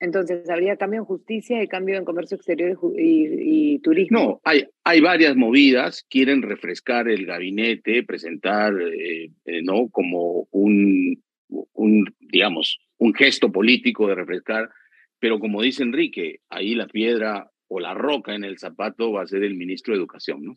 Entonces, 0.00 0.48
¿habría 0.48 0.76
cambio 0.76 1.00
en 1.00 1.06
justicia 1.06 1.62
y 1.62 1.68
cambio 1.68 1.96
en 1.96 2.04
comercio 2.04 2.36
exterior 2.36 2.78
y, 2.96 3.80
turismo? 3.80 4.18
No, 4.18 4.40
hay, 4.44 4.66
hay 4.84 5.00
varias 5.00 5.34
movidas. 5.34 6.04
Quieren 6.08 6.42
refrescar 6.42 7.08
el 7.08 7.26
gabinete, 7.26 8.04
presentar, 8.04 8.74
eh, 8.80 9.30
eh, 9.44 9.62
¿no? 9.62 9.88
Como 9.90 10.46
un, 10.52 11.20
un, 11.48 12.04
digamos, 12.20 12.78
un 12.98 13.12
gesto 13.14 13.50
político 13.50 14.06
de 14.06 14.14
refrescar. 14.14 14.70
Pero 15.18 15.40
como 15.40 15.62
dice 15.62 15.82
Enrique, 15.82 16.40
ahí 16.48 16.76
la 16.76 16.86
piedra 16.86 17.50
o 17.66 17.80
la 17.80 17.94
roca 17.94 18.34
en 18.34 18.44
el 18.44 18.58
zapato 18.58 19.12
va 19.12 19.22
a 19.22 19.26
ser 19.26 19.42
el 19.42 19.56
ministro 19.56 19.94
de 19.94 19.98
Educación, 19.98 20.44
¿no? 20.44 20.54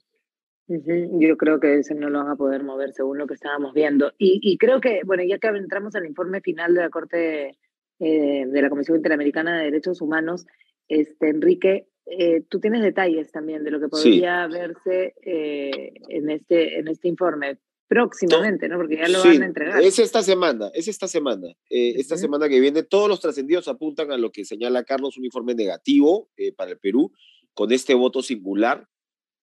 Yo 0.67 1.35
creo 1.35 1.59
que 1.59 1.79
ese 1.79 1.95
no 1.95 2.09
lo 2.09 2.19
van 2.19 2.31
a 2.31 2.35
poder 2.35 2.63
mover 2.63 2.93
según 2.93 3.17
lo 3.17 3.27
que 3.27 3.33
estábamos 3.33 3.73
viendo. 3.73 4.13
Y, 4.17 4.39
y 4.41 4.57
creo 4.57 4.79
que, 4.79 5.01
bueno, 5.03 5.23
ya 5.23 5.37
que 5.37 5.47
entramos 5.47 5.95
al 5.95 6.05
informe 6.05 6.39
final 6.39 6.73
de 6.73 6.81
la 6.81 6.89
Corte 6.89 7.57
eh, 8.03 8.47
de 8.47 8.61
la 8.63 8.69
Comisión 8.71 8.97
Interamericana 8.97 9.59
de 9.59 9.65
Derechos 9.65 10.01
Humanos, 10.01 10.47
este, 10.87 11.29
Enrique, 11.29 11.87
eh, 12.07 12.41
tú 12.49 12.59
tienes 12.59 12.81
detalles 12.81 13.31
también 13.31 13.63
de 13.63 13.69
lo 13.69 13.79
que 13.79 13.89
podría 13.89 14.47
verse 14.47 15.13
eh, 15.21 15.93
en, 16.09 16.31
este, 16.31 16.79
en 16.79 16.87
este 16.87 17.09
informe 17.09 17.59
próximamente, 17.87 18.67
¿no? 18.67 18.77
Porque 18.77 18.97
ya 18.97 19.07
lo 19.07 19.23
van 19.23 19.43
a 19.43 19.45
entregar. 19.45 19.83
Es 19.83 19.99
esta 19.99 20.23
semana, 20.23 20.71
es 20.73 20.87
esta 20.87 21.07
semana. 21.07 21.49
Esta 21.69 22.17
semana 22.17 22.49
que 22.49 22.59
viene, 22.59 22.81
todos 22.81 23.07
los 23.07 23.19
trascendidos 23.19 23.67
apuntan 23.67 24.11
a 24.11 24.17
lo 24.17 24.31
que 24.31 24.45
señala 24.45 24.83
Carlos, 24.83 25.17
un 25.19 25.25
informe 25.25 25.53
negativo 25.53 26.31
para 26.57 26.71
el 26.71 26.79
Perú, 26.79 27.11
con 27.53 27.71
este 27.71 27.93
voto 27.93 28.23
singular, 28.23 28.87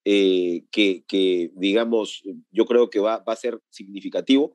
que, 0.03 0.65
que, 1.07 1.51
digamos, 1.53 2.23
yo 2.51 2.65
creo 2.65 2.89
que 2.89 2.99
va, 2.99 3.19
va 3.19 3.33
a 3.33 3.37
ser 3.37 3.61
significativo 3.69 4.53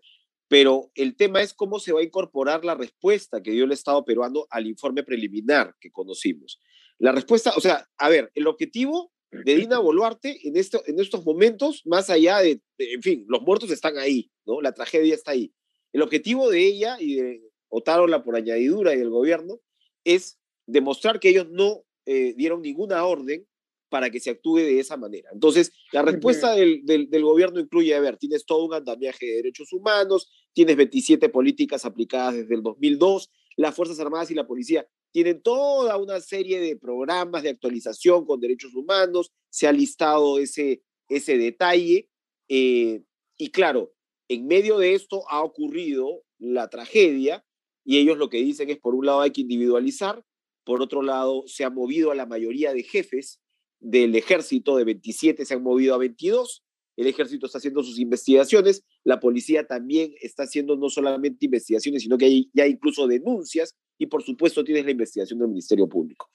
pero 0.55 0.93
el 0.95 1.17
tema 1.17 1.43
es 1.43 1.53
cómo 1.53 1.81
se 1.81 1.93
va 1.93 1.99
a 1.99 2.05
incorporar 2.05 2.65
la 2.65 2.77
respuesta 2.77 3.43
que 3.43 3.51
dio 3.51 3.65
el 3.65 3.73
Estado 3.73 4.05
peruano 4.05 4.47
al 4.51 4.69
informe 4.69 5.03
preliminar 5.03 5.75
que 5.81 5.91
conocimos. 5.91 6.61
La 6.97 7.11
respuesta, 7.11 7.53
o 7.57 7.61
sea, 7.61 7.89
a 7.99 8.09
ver, 8.09 8.31
el 8.37 8.47
objetivo 8.47 9.13
de 9.33 9.57
Dina 9.57 9.81
Boluarte 9.81 10.47
en, 10.47 10.57
esto, 10.57 10.81
en 10.87 11.01
estos 11.01 11.25
momentos, 11.25 11.83
más 11.87 12.09
allá 12.09 12.39
de, 12.39 12.61
en 12.79 13.03
fin, 13.03 13.25
los 13.27 13.43
muertos 13.43 13.73
están 13.73 13.99
ahí, 13.99 14.31
¿no? 14.47 14.61
La 14.61 14.71
tragedia 14.71 15.17
está 15.17 15.33
ahí. 15.33 15.53
El 15.93 16.03
objetivo 16.03 16.49
de 16.49 16.65
ella 16.65 16.99
y 17.01 17.17
de 17.17 17.43
Otárola 17.69 18.23
por 18.23 18.37
añadidura 18.37 18.95
y 18.95 18.99
del 18.99 19.11
gobierno 19.11 19.59
es 20.05 20.39
demostrar 20.69 21.19
que 21.19 21.31
ellos 21.31 21.51
no 21.51 21.83
eh, 22.07 22.33
dieron 22.37 22.63
ninguna 22.63 23.05
orden 23.05 23.45
para 23.89 24.11
que 24.11 24.21
se 24.21 24.31
actúe 24.31 24.57
de 24.57 24.81
esa 24.81 24.97
manera. 24.97 25.31
Entonces, 25.33 25.73
la 25.93 26.03
respuesta 26.03 26.55
del, 26.55 26.83
del, 26.85 27.23
gobierno 27.23 27.61
incluye, 27.61 27.95
a 27.95 28.01
ver, 28.01 28.17
tienes 28.17 28.45
todo 28.45 28.65
un 28.65 28.75
andamiaje 28.75 29.27
de 29.27 29.37
derechos 29.37 29.73
humanos, 29.73 30.31
tienes 30.53 30.77
27 30.77 31.29
políticas 31.29 31.85
aplicadas 31.85 32.35
desde 32.35 32.55
el 32.55 32.63
2002, 32.63 33.31
las 33.57 33.75
Fuerzas 33.75 34.01
Armadas 34.01 34.31
y 34.31 34.35
la 34.35 34.47
Policía 34.47 34.87
tienen 35.13 35.43
toda 35.43 35.97
una 35.97 36.21
serie 36.21 36.59
de 36.59 36.77
programas 36.77 37.45
de 37.45 37.51
actualización 37.51 38.27
con 38.27 38.41
derechos 38.41 38.75
humanos, 38.75 39.33
se 39.49 39.69
ha 39.69 39.73
listado 39.73 40.41
ese, 40.41 40.83
ese 41.09 41.39
detalle, 41.39 42.11
eh, 42.49 43.05
y 43.39 43.51
claro, 43.51 43.95
en 44.29 44.49
medio 44.49 44.79
de 44.79 44.95
esto 44.95 45.23
ha 45.31 45.43
ocurrido 45.45 46.25
la 46.39 46.69
tragedia, 46.69 47.45
y 47.85 47.99
ellos 47.99 48.19
lo 48.19 48.29
que 48.29 48.39
dicen 48.39 48.71
es, 48.71 48.79
por 48.79 48.97
un 48.97 49.07
lado 49.07 49.21
hay 49.21 49.31
que 49.31 49.43
individualizar, 49.43 50.25
por 50.65 50.83
otro 50.83 51.01
lado 51.03 51.45
se 51.47 51.63
ha 51.63 51.71
movido 51.71 52.11
a 52.11 52.17
la 52.17 52.27
mayoría 52.27 52.73
de 52.73 52.83
jefes 52.83 53.41
del 53.85 54.17
ejército 54.17 54.77
de 54.77 54.85
27 54.85 55.45
se 55.45 55.55
han 55.55 55.63
movido 55.63 55.95
a 55.95 55.99
22. 55.99 56.65
El 56.97 57.07
ejército 57.07 57.47
está 57.47 57.59
haciendo 57.59 57.83
sus 57.83 57.99
investigaciones. 57.99 58.83
La 59.05 59.21
policía 59.21 59.67
también 59.67 60.15
está 60.21 60.45
haciendo 60.45 60.77
no 60.77 60.89
solamente 60.89 61.45
investigaciones, 61.45 62.03
sino 62.03 62.17
que 62.17 62.25
hay 62.25 62.51
ya 62.55 62.67
incluso 62.67 63.07
denuncias. 63.07 63.77
Y 63.99 64.07
por 64.07 64.23
supuesto 64.23 64.65
tienes 64.65 64.87
la 64.87 64.93
investigación 64.93 65.39
del 65.39 65.49
Ministerio 65.49 65.87
Público. 65.87 66.31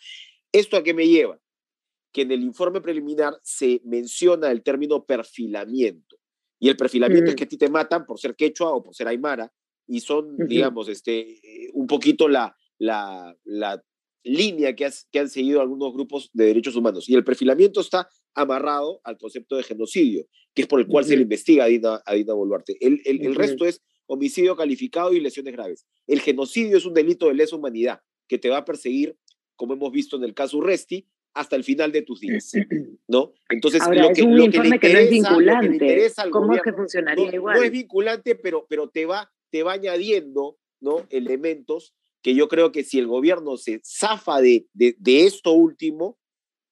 ¿Esto 0.51 0.77
a 0.77 0.83
qué 0.83 0.93
me 0.93 1.07
lleva? 1.07 1.39
Que 2.11 2.21
en 2.21 2.31
el 2.31 2.43
informe 2.43 2.81
preliminar 2.81 3.39
se 3.41 3.81
menciona 3.83 4.51
el 4.51 4.61
término 4.61 5.03
perfilamiento. 5.05 6.17
Y 6.59 6.69
el 6.69 6.77
perfilamiento 6.77 7.29
es 7.29 7.33
mm. 7.33 7.37
que 7.37 7.43
a 7.45 7.47
ti 7.47 7.57
te 7.57 7.69
matan 7.69 8.05
por 8.05 8.19
ser 8.19 8.35
quechua 8.35 8.71
o 8.73 8.83
por 8.83 8.93
ser 8.93 9.07
aymara. 9.07 9.51
Y 9.87 10.01
son, 10.01 10.37
digamos, 10.37 10.87
este, 10.87 11.41
un 11.73 11.87
poquito 11.87 12.27
la, 12.27 12.55
la, 12.77 13.35
la 13.43 13.83
línea 14.23 14.75
que, 14.75 14.89
que, 15.11 15.19
han 15.19 15.29
seguido 15.29 15.61
algunos 15.61 15.93
grupos 15.93 16.29
de 16.33 16.45
derechos 16.45 16.75
humanos. 16.75 17.09
Y 17.09 17.15
el 17.15 17.23
perfilamiento 17.23 17.81
está 17.81 18.09
amarrado 18.33 19.01
al 19.03 19.17
concepto 19.17 19.55
de 19.55 19.63
genocidio, 19.63 20.25
que 20.53 20.63
es 20.63 20.67
por 20.67 20.79
el 20.79 20.87
cual 20.87 21.05
se 21.05 21.15
le 21.15 21.23
investiga 21.23 21.65
a 21.65 21.67
Dina, 21.67 22.01
a 22.05 22.13
Dina 22.13 22.33
Boluarte. 22.33 22.77
El, 22.79 23.01
el, 23.05 23.35
resto 23.35 23.65
es 23.65 23.81
homicidio 24.07 24.55
calificado 24.55 25.13
y 25.13 25.19
lesiones 25.19 25.53
graves. 25.53 25.85
El 26.07 26.21
genocidio 26.21 26.77
es 26.77 26.85
un 26.85 26.93
delito 26.93 27.27
de 27.27 27.35
lesa 27.35 27.55
humanidad 27.55 28.01
que 28.27 28.37
te 28.37 28.49
va 28.49 28.57
a 28.57 28.65
perseguir, 28.65 29.17
como 29.55 29.73
hemos 29.73 29.91
visto 29.91 30.17
en 30.17 30.23
el 30.23 30.33
caso 30.33 30.57
Urresti, 30.57 31.07
hasta 31.33 31.55
el 31.55 31.63
final 31.63 31.91
de 31.91 32.01
tus 32.01 32.19
días, 32.19 32.51
¿no? 33.07 33.33
Entonces, 33.49 33.81
lo 33.85 34.09
que, 34.13 34.23
lo 34.23 34.49
que, 34.49 34.59
le 34.59 34.79
que 34.79 34.93
no 34.93 34.99
es 34.99 35.09
vinculante. 35.09 36.11
¿Cómo 36.31 36.53
es 36.53 36.61
que 36.61 36.73
funcionaría 36.73 37.33
igual? 37.35 37.57
No 37.57 37.63
es 37.63 37.71
vinculante, 37.71 38.35
pero, 38.35 38.65
pero 38.67 38.89
te, 38.89 39.05
va, 39.05 39.31
te 39.49 39.63
va 39.63 39.73
añadiendo, 39.73 40.57
¿no? 40.81 41.05
Elementos 41.09 41.93
que 42.21 42.35
yo 42.35 42.47
creo 42.47 42.71
que 42.71 42.83
si 42.83 42.99
el 42.99 43.07
gobierno 43.07 43.57
se 43.57 43.81
zafa 43.83 44.41
de, 44.41 44.65
de, 44.73 44.95
esto 45.25 45.53
último, 45.53 46.17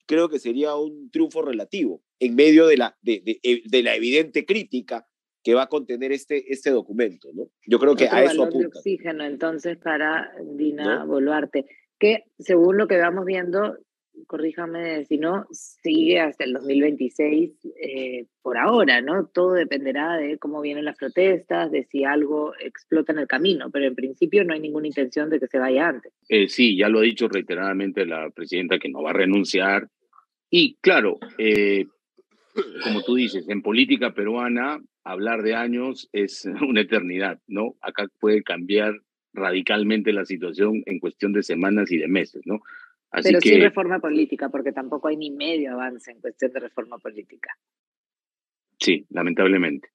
creo 0.05 0.29
que 0.29 0.39
sería 0.39 0.75
un 0.75 1.09
triunfo 1.11 1.41
relativo 1.41 2.01
en 2.19 2.35
medio 2.35 2.67
de 2.67 2.77
la, 2.77 2.97
de, 3.01 3.21
de, 3.23 3.61
de, 3.63 3.83
la 3.83 3.95
evidente 3.95 4.45
crítica 4.45 5.07
que 5.43 5.53
va 5.53 5.63
a 5.63 5.69
contener 5.69 6.11
este, 6.11 6.51
este 6.51 6.71
documento, 6.71 7.29
¿no? 7.33 7.49
Yo 7.65 7.79
creo 7.79 7.95
que 7.95 8.09
a 8.09 8.23
eso 8.23 8.43
apunta. 8.43 8.59
De 8.59 8.67
oxígeno, 8.67 9.23
entonces, 9.23 9.77
para 9.77 10.31
Dina 10.55 11.05
Boluarte, 11.05 11.65
que 11.99 12.25
según 12.37 12.77
lo 12.77 12.87
que 12.87 12.97
vamos 12.97 13.23
viendo, 13.25 13.77
corríjame 14.27 15.05
si 15.05 15.17
no, 15.17 15.45
sigue 15.51 16.19
hasta 16.19 16.43
el 16.43 16.53
2026 16.53 17.51
eh, 17.81 18.25
por 18.41 18.57
ahora, 18.57 19.01
¿no? 19.01 19.25
Todo 19.27 19.53
dependerá 19.53 20.17
de 20.17 20.37
cómo 20.37 20.61
vienen 20.61 20.85
las 20.85 20.97
protestas, 20.97 21.71
de 21.71 21.85
si 21.85 22.03
algo 22.03 22.53
explota 22.59 23.13
en 23.13 23.19
el 23.19 23.27
camino, 23.27 23.71
pero 23.71 23.85
en 23.85 23.95
principio 23.95 24.43
no 24.43 24.53
hay 24.53 24.59
ninguna 24.59 24.87
intención 24.87 25.29
de 25.29 25.39
que 25.39 25.47
se 25.47 25.57
vaya 25.57 25.87
antes. 25.87 26.13
Eh, 26.29 26.47
sí, 26.49 26.77
ya 26.77 26.89
lo 26.89 26.99
ha 26.99 27.03
dicho 27.03 27.27
reiteradamente 27.27 28.05
la 28.05 28.29
presidenta 28.29 28.77
que 28.77 28.89
no 28.89 29.01
va 29.01 29.11
a 29.11 29.13
renunciar. 29.13 29.87
Y 30.49 30.75
claro, 30.81 31.17
eh, 31.37 31.87
como 32.83 33.03
tú 33.03 33.15
dices, 33.15 33.47
en 33.49 33.61
política 33.61 34.13
peruana 34.13 34.79
hablar 35.03 35.41
de 35.41 35.55
años 35.55 36.09
es 36.11 36.45
una 36.67 36.81
eternidad, 36.81 37.39
¿no? 37.47 37.75
Acá 37.81 38.07
puede 38.19 38.43
cambiar 38.43 38.93
radicalmente 39.33 40.11
la 40.13 40.25
situación 40.25 40.83
en 40.85 40.99
cuestión 40.99 41.31
de 41.31 41.43
semanas 41.43 41.91
y 41.91 41.97
de 41.97 42.07
meses, 42.07 42.41
¿no? 42.45 42.59
Pero 43.11 43.41
sin 43.41 43.61
reforma 43.61 43.99
política, 43.99 44.49
porque 44.49 44.71
tampoco 44.71 45.07
hay 45.07 45.17
ni 45.17 45.31
medio 45.31 45.73
avance 45.73 46.11
en 46.11 46.19
cuestión 46.19 46.51
de 46.51 46.59
reforma 46.59 46.97
política. 46.97 47.49
Sí, 48.79 49.05
lamentablemente. 49.09 49.89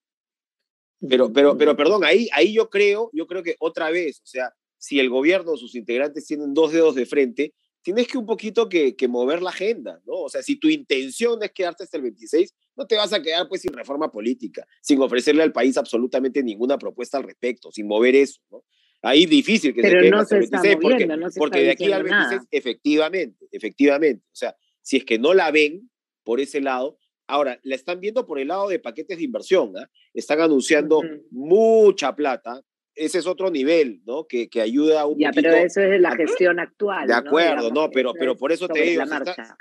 Pero, 1.07 1.31
pero, 1.31 1.57
pero 1.57 1.75
perdón, 1.75 2.03
ahí, 2.05 2.29
ahí 2.33 2.53
yo 2.53 2.69
creo, 2.69 3.09
yo 3.13 3.27
creo 3.27 3.43
que 3.43 3.55
otra 3.59 3.89
vez, 3.89 4.21
o 4.21 4.25
sea, 4.25 4.53
si 4.77 4.99
el 4.99 5.09
gobierno 5.09 5.51
o 5.51 5.57
sus 5.57 5.75
integrantes 5.75 6.25
tienen 6.25 6.53
dos 6.53 6.71
dedos 6.71 6.95
de 6.95 7.05
frente, 7.05 7.53
tienes 7.81 8.07
que 8.07 8.17
un 8.17 8.25
poquito 8.25 8.69
que, 8.69 8.95
que, 8.95 9.07
mover 9.09 9.41
la 9.41 9.49
agenda, 9.49 10.01
¿no? 10.05 10.13
O 10.13 10.29
sea, 10.29 10.41
si 10.41 10.55
tu 10.55 10.69
intención 10.69 11.43
es 11.43 11.51
quedarte 11.51 11.83
hasta 11.83 11.97
el 11.97 12.03
26, 12.03 12.53
no 12.77 12.87
te 12.87 12.95
vas 12.95 13.11
a 13.11 13.21
quedar 13.21 13.47
pues 13.49 13.61
sin 13.61 13.73
reforma 13.73 14.09
política, 14.09 14.65
sin 14.81 15.01
ofrecerle 15.01 15.43
al 15.43 15.51
país 15.51 15.77
absolutamente 15.77 16.41
ninguna 16.41 16.77
propuesta 16.77 17.17
al 17.17 17.23
respecto, 17.23 17.71
sin 17.71 17.87
mover 17.87 18.15
eso, 18.15 18.41
¿no? 18.49 18.63
Ahí 19.03 19.25
difícil 19.25 19.73
que 19.73 19.81
se 19.81 19.89
quede 19.89 20.09
no 20.09 20.23
se 20.23 20.39
está 20.39 20.61
porque, 20.81 21.05
no 21.05 21.29
se 21.29 21.37
porque 21.37 21.59
de 21.59 21.71
aquí 21.71 21.91
al 21.91 22.03
26, 22.03 22.43
efectivamente, 22.51 23.45
efectivamente. 23.51 24.23
O 24.27 24.35
sea, 24.35 24.55
si 24.81 24.97
es 24.97 25.03
que 25.03 25.19
no 25.19 25.33
la 25.33 25.51
ven 25.51 25.89
por 26.23 26.39
ese 26.39 26.61
lado, 26.61 26.97
ahora 27.27 27.59
la 27.63 27.75
están 27.75 27.99
viendo 27.99 28.25
por 28.25 28.39
el 28.39 28.47
lado 28.47 28.69
de 28.69 28.79
paquetes 28.79 29.17
de 29.17 29.25
inversión, 29.25 29.73
¿ah? 29.77 29.89
están 30.13 30.39
anunciando 30.39 31.01
mucha 31.31 32.15
plata. 32.15 32.61
Ese 32.95 33.19
es 33.19 33.27
otro 33.27 33.49
nivel, 33.49 34.01
¿no? 34.05 34.25
Que, 34.25 34.47
que 34.49 34.61
ayuda 34.61 35.05
un 35.05 35.17
ya, 35.17 35.31
pero 35.33 35.51
eso 35.51 35.81
es 35.81 35.99
la 35.99 36.15
gestión 36.15 36.59
actual. 36.59 37.07
De 37.07 37.13
acuerdo, 37.13 37.71
¿no? 37.71 37.89
Pero, 37.89 38.13
pero 38.13 38.37
por 38.37 38.53
eso 38.53 38.69
te 38.69 38.83
digo, 38.83 39.03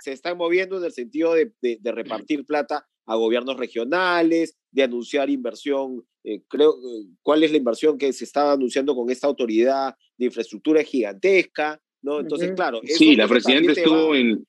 se, 0.01 0.13
están 0.13 0.37
moviendo 0.37 0.77
en 0.77 0.85
el 0.85 0.93
sentido 0.93 1.35
de, 1.35 1.51
de, 1.63 1.79
de 1.81 1.93
repartir 1.93 2.45
plata 2.45 2.87
a 3.07 3.17
gobiernos 3.17 3.57
regionales, 3.57 4.57
de 4.73 4.83
anunciar 4.83 5.31
inversión 5.31 6.05
eh, 6.25 6.43
creo, 6.49 6.75
eh, 6.75 7.07
cuál 7.23 7.43
es 7.43 7.51
la 7.51 7.57
inversión 7.57 7.99
que 7.99 8.13
se 8.13 8.25
estaba 8.25 8.53
anunciando 8.53 8.95
con 8.95 9.11
esta 9.11 9.27
autoridad 9.27 9.95
de 10.17 10.27
infraestructura 10.27 10.83
gigantesca, 10.85 11.81
¿no? 12.03 12.21
Entonces, 12.21 12.53
claro. 12.53 12.81
Sí, 12.85 13.17
la 13.17 13.27
presidenta 13.27 13.73
estuvo 13.73 14.15
en, 14.15 14.47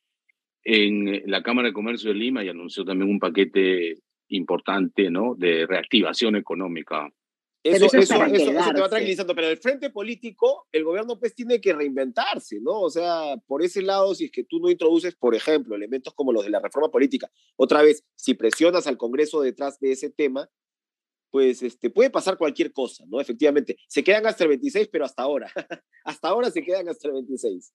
en 0.64 1.24
la 1.26 1.42
Cámara 1.42 1.70
de 1.70 1.74
Comercio 1.74 2.10
de 2.10 2.16
Lima 2.16 2.44
y 2.44 2.50
anunció 2.50 2.86
también 2.86 3.10
un 3.10 3.20
paquete 3.20 3.98
importante 4.30 5.10
¿no? 5.10 5.36
de 5.36 5.66
reactivación 5.66 6.36
económica. 6.36 7.10
Eso, 7.64 7.86
eso, 7.86 7.98
eso, 7.98 8.26
eso, 8.26 8.74
te 8.74 8.82
va 8.82 8.90
tranquilizando, 8.90 9.34
pero 9.34 9.48
el 9.48 9.58
frente 9.58 9.90
político, 9.90 10.68
el 10.74 10.84
gobierno 10.84 11.18
pues 11.18 11.34
tiene 11.34 11.62
que 11.62 11.72
reinventarse, 11.72 12.60
¿no? 12.60 12.82
O 12.82 12.90
sea, 12.90 13.38
por 13.48 13.64
ese 13.64 13.82
lado, 13.82 14.14
si 14.14 14.26
es 14.26 14.32
que 14.32 14.44
tú 14.44 14.60
no 14.60 14.70
introduces, 14.70 15.16
por 15.16 15.34
ejemplo, 15.34 15.74
elementos 15.74 16.14
como 16.14 16.34
los 16.34 16.44
de 16.44 16.50
la 16.50 16.60
reforma 16.60 16.92
política, 16.92 17.32
otra 17.56 17.82
vez, 17.82 18.04
si 18.16 18.34
presionas 18.34 18.86
al 18.86 18.98
Congreso 18.98 19.40
detrás 19.40 19.80
de 19.80 19.94
ese 19.94 20.10
tema, 20.10 20.50
pues 21.32 21.64
este, 21.64 21.90
puede 21.90 22.10
pasar 22.10 22.38
cualquier 22.38 22.74
cosa, 22.74 23.06
¿no? 23.08 23.22
Efectivamente, 23.22 23.78
se 23.88 24.04
quedan 24.04 24.28
hasta 24.28 24.44
el 24.44 24.50
26, 24.50 24.90
pero 24.92 25.06
hasta 25.06 25.24
ahora, 25.24 25.50
hasta 26.04 26.28
ahora 26.28 26.52
se 26.52 26.64
quedan 26.64 26.90
hasta 26.90 27.08
el 27.08 27.14
26. 27.14 27.74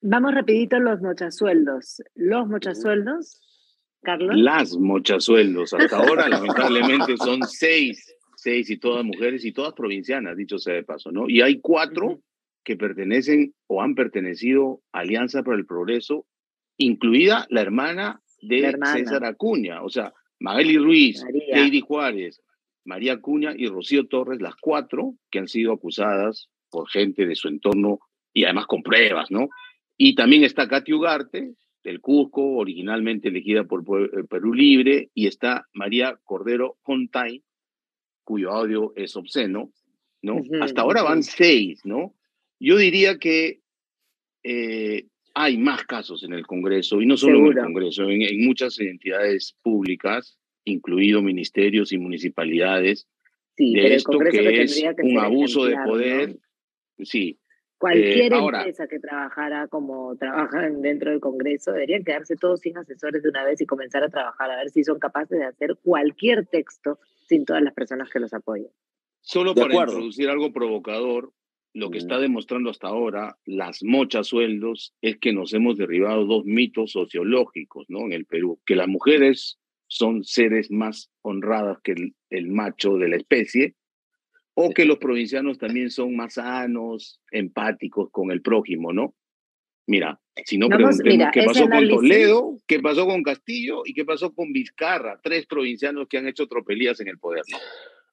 Vamos 0.00 0.34
rapidito 0.34 0.78
los 0.78 1.00
mochasueldos. 1.00 2.02
Los 2.14 2.48
mochasueldos, 2.48 3.40
Carlos. 4.02 4.36
Las 4.36 4.76
mochasueldos. 4.76 5.72
Hasta 5.74 5.96
ahora, 5.96 6.28
lamentablemente, 6.28 7.16
son 7.16 7.42
seis, 7.44 8.14
seis 8.38 8.70
y 8.70 8.78
todas 8.78 9.04
mujeres 9.04 9.44
y 9.44 9.52
todas 9.52 9.74
provincianas, 9.74 10.36
dicho 10.36 10.58
sea 10.58 10.74
de 10.74 10.84
paso, 10.84 11.10
¿no? 11.10 11.28
Y 11.28 11.42
hay 11.42 11.60
cuatro 11.60 12.20
que 12.64 12.76
pertenecen 12.76 13.52
o 13.66 13.82
han 13.82 13.96
pertenecido 13.96 14.80
a 14.92 15.00
Alianza 15.00 15.42
para 15.42 15.56
el 15.56 15.66
Progreso, 15.66 16.24
incluida 16.76 17.46
la 17.50 17.62
hermana 17.62 18.22
de 18.40 18.76
César 18.92 19.24
Acuña, 19.24 19.82
o 19.82 19.88
sea, 19.88 20.12
Magali 20.38 20.78
Ruiz, 20.78 21.24
Heidi 21.52 21.80
Juárez, 21.80 22.40
María 22.84 23.14
Acuña 23.14 23.54
y 23.56 23.66
Rocío 23.66 24.06
Torres, 24.06 24.40
las 24.40 24.54
cuatro 24.54 25.16
que 25.30 25.40
han 25.40 25.48
sido 25.48 25.72
acusadas 25.72 26.48
por 26.70 26.88
gente 26.88 27.26
de 27.26 27.34
su 27.34 27.48
entorno 27.48 27.98
y 28.32 28.44
además 28.44 28.66
con 28.66 28.84
pruebas, 28.84 29.32
¿no? 29.32 29.48
Y 29.96 30.14
también 30.14 30.44
está 30.44 30.68
Katy 30.68 30.92
Ugarte, 30.92 31.54
del 31.82 32.00
Cusco, 32.00 32.56
originalmente 32.56 33.28
elegida 33.28 33.64
por 33.64 33.82
eh, 33.82 34.24
Perú 34.30 34.54
Libre, 34.54 35.10
y 35.12 35.26
está 35.26 35.66
María 35.72 36.18
Cordero 36.22 36.76
Hontay, 36.84 37.42
cuyo 38.28 38.50
audio 38.50 38.92
es 38.94 39.16
obsceno, 39.16 39.72
¿no? 40.20 40.42
Hasta 40.60 40.82
ahora 40.82 41.02
van 41.02 41.22
seis, 41.22 41.80
¿no? 41.86 42.14
Yo 42.60 42.76
diría 42.76 43.16
que 43.18 43.62
eh, 44.42 45.06
hay 45.32 45.56
más 45.56 45.84
casos 45.84 46.22
en 46.24 46.34
el 46.34 46.46
Congreso, 46.46 47.00
y 47.00 47.06
no 47.06 47.16
solo 47.16 47.38
en 47.38 47.56
el 47.56 47.64
Congreso, 47.64 48.06
en, 48.10 48.44
muchas 48.44 48.78
entidades 48.80 49.56
públicas, 49.62 50.38
incluido 50.66 51.22
ministerios 51.22 51.90
y 51.90 51.96
municipalidades, 51.96 53.08
de 53.56 53.94
esto 53.94 54.18
que, 54.18 54.62
es 54.62 54.84
un 55.02 55.18
abuso 55.18 55.64
de 55.64 55.76
poder, 55.86 56.36
sí, 56.98 57.38
Cualquier 57.78 58.32
eh, 58.32 58.38
empresa 58.38 58.88
que 58.88 58.98
trabajara 58.98 59.68
como 59.68 60.16
trabajan 60.16 60.82
dentro 60.82 61.12
del 61.12 61.20
Congreso 61.20 61.70
deberían 61.70 62.02
quedarse 62.02 62.34
todos 62.34 62.60
sin 62.60 62.76
asesores 62.76 63.22
de 63.22 63.28
una 63.28 63.44
vez 63.44 63.60
y 63.60 63.66
comenzar 63.66 64.02
a 64.02 64.08
trabajar 64.08 64.50
a 64.50 64.56
ver 64.56 64.70
si 64.70 64.82
son 64.82 64.98
capaces 64.98 65.38
de 65.38 65.44
hacer 65.44 65.76
cualquier 65.82 66.46
texto 66.46 66.98
sin 67.28 67.44
todas 67.44 67.62
las 67.62 67.74
personas 67.74 68.10
que 68.10 68.18
los 68.18 68.34
apoyen. 68.34 68.68
Solo 69.20 69.54
para 69.54 69.72
introducir 69.72 70.28
algo 70.28 70.52
provocador, 70.52 71.32
lo 71.72 71.90
que 71.90 71.98
está 71.98 72.18
demostrando 72.18 72.70
hasta 72.70 72.88
ahora 72.88 73.38
las 73.44 73.84
mochas 73.84 74.26
sueldos 74.26 74.94
es 75.00 75.18
que 75.18 75.32
nos 75.32 75.54
hemos 75.54 75.78
derribado 75.78 76.24
dos 76.24 76.44
mitos 76.44 76.92
sociológicos 76.92 77.86
¿no? 77.88 78.06
en 78.06 78.12
el 78.12 78.26
Perú, 78.26 78.58
que 78.66 78.74
las 78.74 78.88
mujeres 78.88 79.60
son 79.86 80.24
seres 80.24 80.72
más 80.72 81.12
honradas 81.22 81.78
que 81.84 81.94
el 82.30 82.48
macho 82.48 82.96
de 82.96 83.08
la 83.08 83.16
especie 83.16 83.76
o 84.60 84.70
que 84.70 84.84
los 84.84 84.98
provincianos 84.98 85.56
también 85.56 85.88
son 85.88 86.16
más 86.16 86.34
sanos, 86.34 87.20
empáticos 87.30 88.10
con 88.10 88.32
el 88.32 88.42
prójimo, 88.42 88.92
¿no? 88.92 89.14
Mira, 89.86 90.20
si 90.44 90.58
no 90.58 90.68
preguntemos 90.68 91.28
qué 91.32 91.44
pasó 91.44 91.68
con 91.68 91.88
Toledo, 91.88 92.56
qué 92.66 92.80
pasó 92.80 93.06
con 93.06 93.22
Castillo 93.22 93.82
y 93.84 93.94
qué 93.94 94.04
pasó 94.04 94.34
con 94.34 94.52
Vizcarra, 94.52 95.20
tres 95.22 95.46
provincianos 95.46 96.08
que 96.08 96.18
han 96.18 96.26
hecho 96.26 96.48
tropelías 96.48 96.98
en 97.00 97.06
el 97.06 97.18
poder, 97.18 97.44
¿no? 97.52 97.58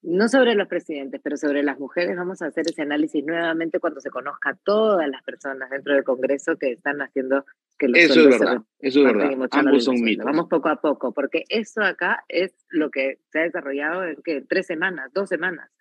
No 0.03 0.29
sobre 0.29 0.53
los 0.53 0.67
presidentes, 0.67 1.19
pero 1.23 1.35
sobre 1.35 1.63
las 1.63 1.79
mujeres 1.79 2.15
vamos 2.15 2.43
a 2.43 2.45
hacer 2.45 2.65
ese 2.67 2.83
análisis 2.83 3.25
nuevamente 3.25 3.79
cuando 3.79 3.99
se 3.99 4.11
conozca 4.11 4.51
a 4.51 4.55
todas 4.55 5.09
las 5.09 5.23
personas 5.23 5.71
dentro 5.71 5.95
del 5.95 6.03
Congreso 6.03 6.57
que 6.57 6.73
están 6.73 7.01
haciendo 7.01 7.43
que 7.79 7.87
los 7.87 7.97
Eso 7.97 8.19
es 8.19 8.39
verdad, 8.39 8.61
eso 8.79 8.99
es 8.99 9.05
verdad. 9.05 9.49
Ambos 9.49 9.83
son 9.83 9.99
mitos. 9.99 10.23
Vamos 10.23 10.45
poco 10.47 10.69
a 10.69 10.79
poco, 10.79 11.11
porque 11.11 11.45
eso 11.49 11.81
acá 11.81 12.23
es 12.27 12.53
lo 12.69 12.91
que 12.91 13.17
se 13.31 13.39
ha 13.39 13.43
desarrollado 13.43 14.03
en 14.03 14.17
¿qué? 14.23 14.43
tres 14.47 14.67
semanas, 14.67 15.11
dos 15.11 15.27
semanas. 15.27 15.71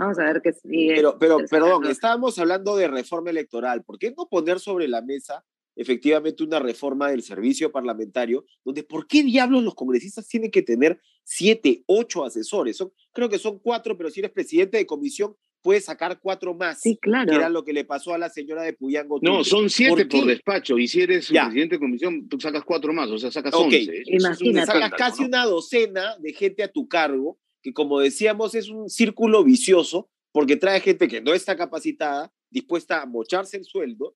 Vamos 0.00 0.18
a 0.18 0.24
ver 0.24 0.40
qué 0.42 0.54
sigue. 0.54 0.94
Pero, 0.96 1.18
pero 1.18 1.38
perdón, 1.50 1.86
estábamos 1.86 2.38
hablando 2.38 2.74
de 2.74 2.88
reforma 2.88 3.28
electoral. 3.28 3.84
¿Por 3.84 3.98
qué 3.98 4.14
no 4.16 4.26
poner 4.30 4.58
sobre 4.58 4.88
la 4.88 5.02
mesa 5.02 5.44
efectivamente 5.76 6.42
una 6.42 6.58
reforma 6.58 7.10
del 7.10 7.22
servicio 7.22 7.70
parlamentario, 7.70 8.46
donde 8.64 8.82
por 8.82 9.06
qué 9.06 9.22
diablos 9.22 9.62
los 9.62 9.74
congresistas 9.74 10.26
tienen 10.26 10.50
que 10.50 10.62
tener 10.62 10.98
siete, 11.22 11.84
ocho 11.84 12.24
asesores? 12.24 12.78
Son, 12.78 12.90
creo 13.12 13.28
que 13.28 13.38
son 13.38 13.58
cuatro, 13.58 13.94
pero 13.98 14.08
si 14.08 14.20
eres 14.20 14.32
presidente 14.32 14.78
de 14.78 14.86
comisión, 14.86 15.36
puedes 15.60 15.84
sacar 15.84 16.18
cuatro 16.18 16.54
más. 16.54 16.80
Sí, 16.80 16.96
claro. 16.96 17.28
Que 17.28 17.36
era 17.36 17.50
lo 17.50 17.62
que 17.62 17.74
le 17.74 17.84
pasó 17.84 18.14
a 18.14 18.18
la 18.18 18.30
señora 18.30 18.62
de 18.62 18.72
Puyango. 18.72 19.18
No, 19.20 19.44
son 19.44 19.68
siete 19.68 20.06
por, 20.06 20.24
despacho, 20.24 20.78
y 20.78 20.88
si 20.88 21.02
eres 21.02 21.28
presidente 21.28 21.74
de 21.74 21.78
comisión, 21.78 22.26
tú 22.26 22.40
sacas 22.40 22.64
cuatro 22.64 22.94
más, 22.94 23.10
o 23.10 23.18
sea, 23.18 23.30
sacas 23.30 23.52
once. 23.52 24.02
Imagínate. 24.06 24.66
Sacas 24.66 24.92
casi 24.92 25.24
una 25.24 25.44
docena 25.44 26.16
de 26.20 26.32
gente 26.32 26.62
a 26.62 26.68
tu 26.68 26.88
cargo 26.88 27.38
que 27.62 27.72
como 27.72 28.00
decíamos 28.00 28.54
es 28.54 28.68
un 28.68 28.88
círculo 28.88 29.44
vicioso 29.44 30.10
porque 30.32 30.56
trae 30.56 30.80
gente 30.80 31.08
que 31.08 31.20
no 31.20 31.34
está 31.34 31.56
capacitada, 31.56 32.32
dispuesta 32.50 33.02
a 33.02 33.06
mocharse 33.06 33.56
el 33.56 33.64
sueldo. 33.64 34.14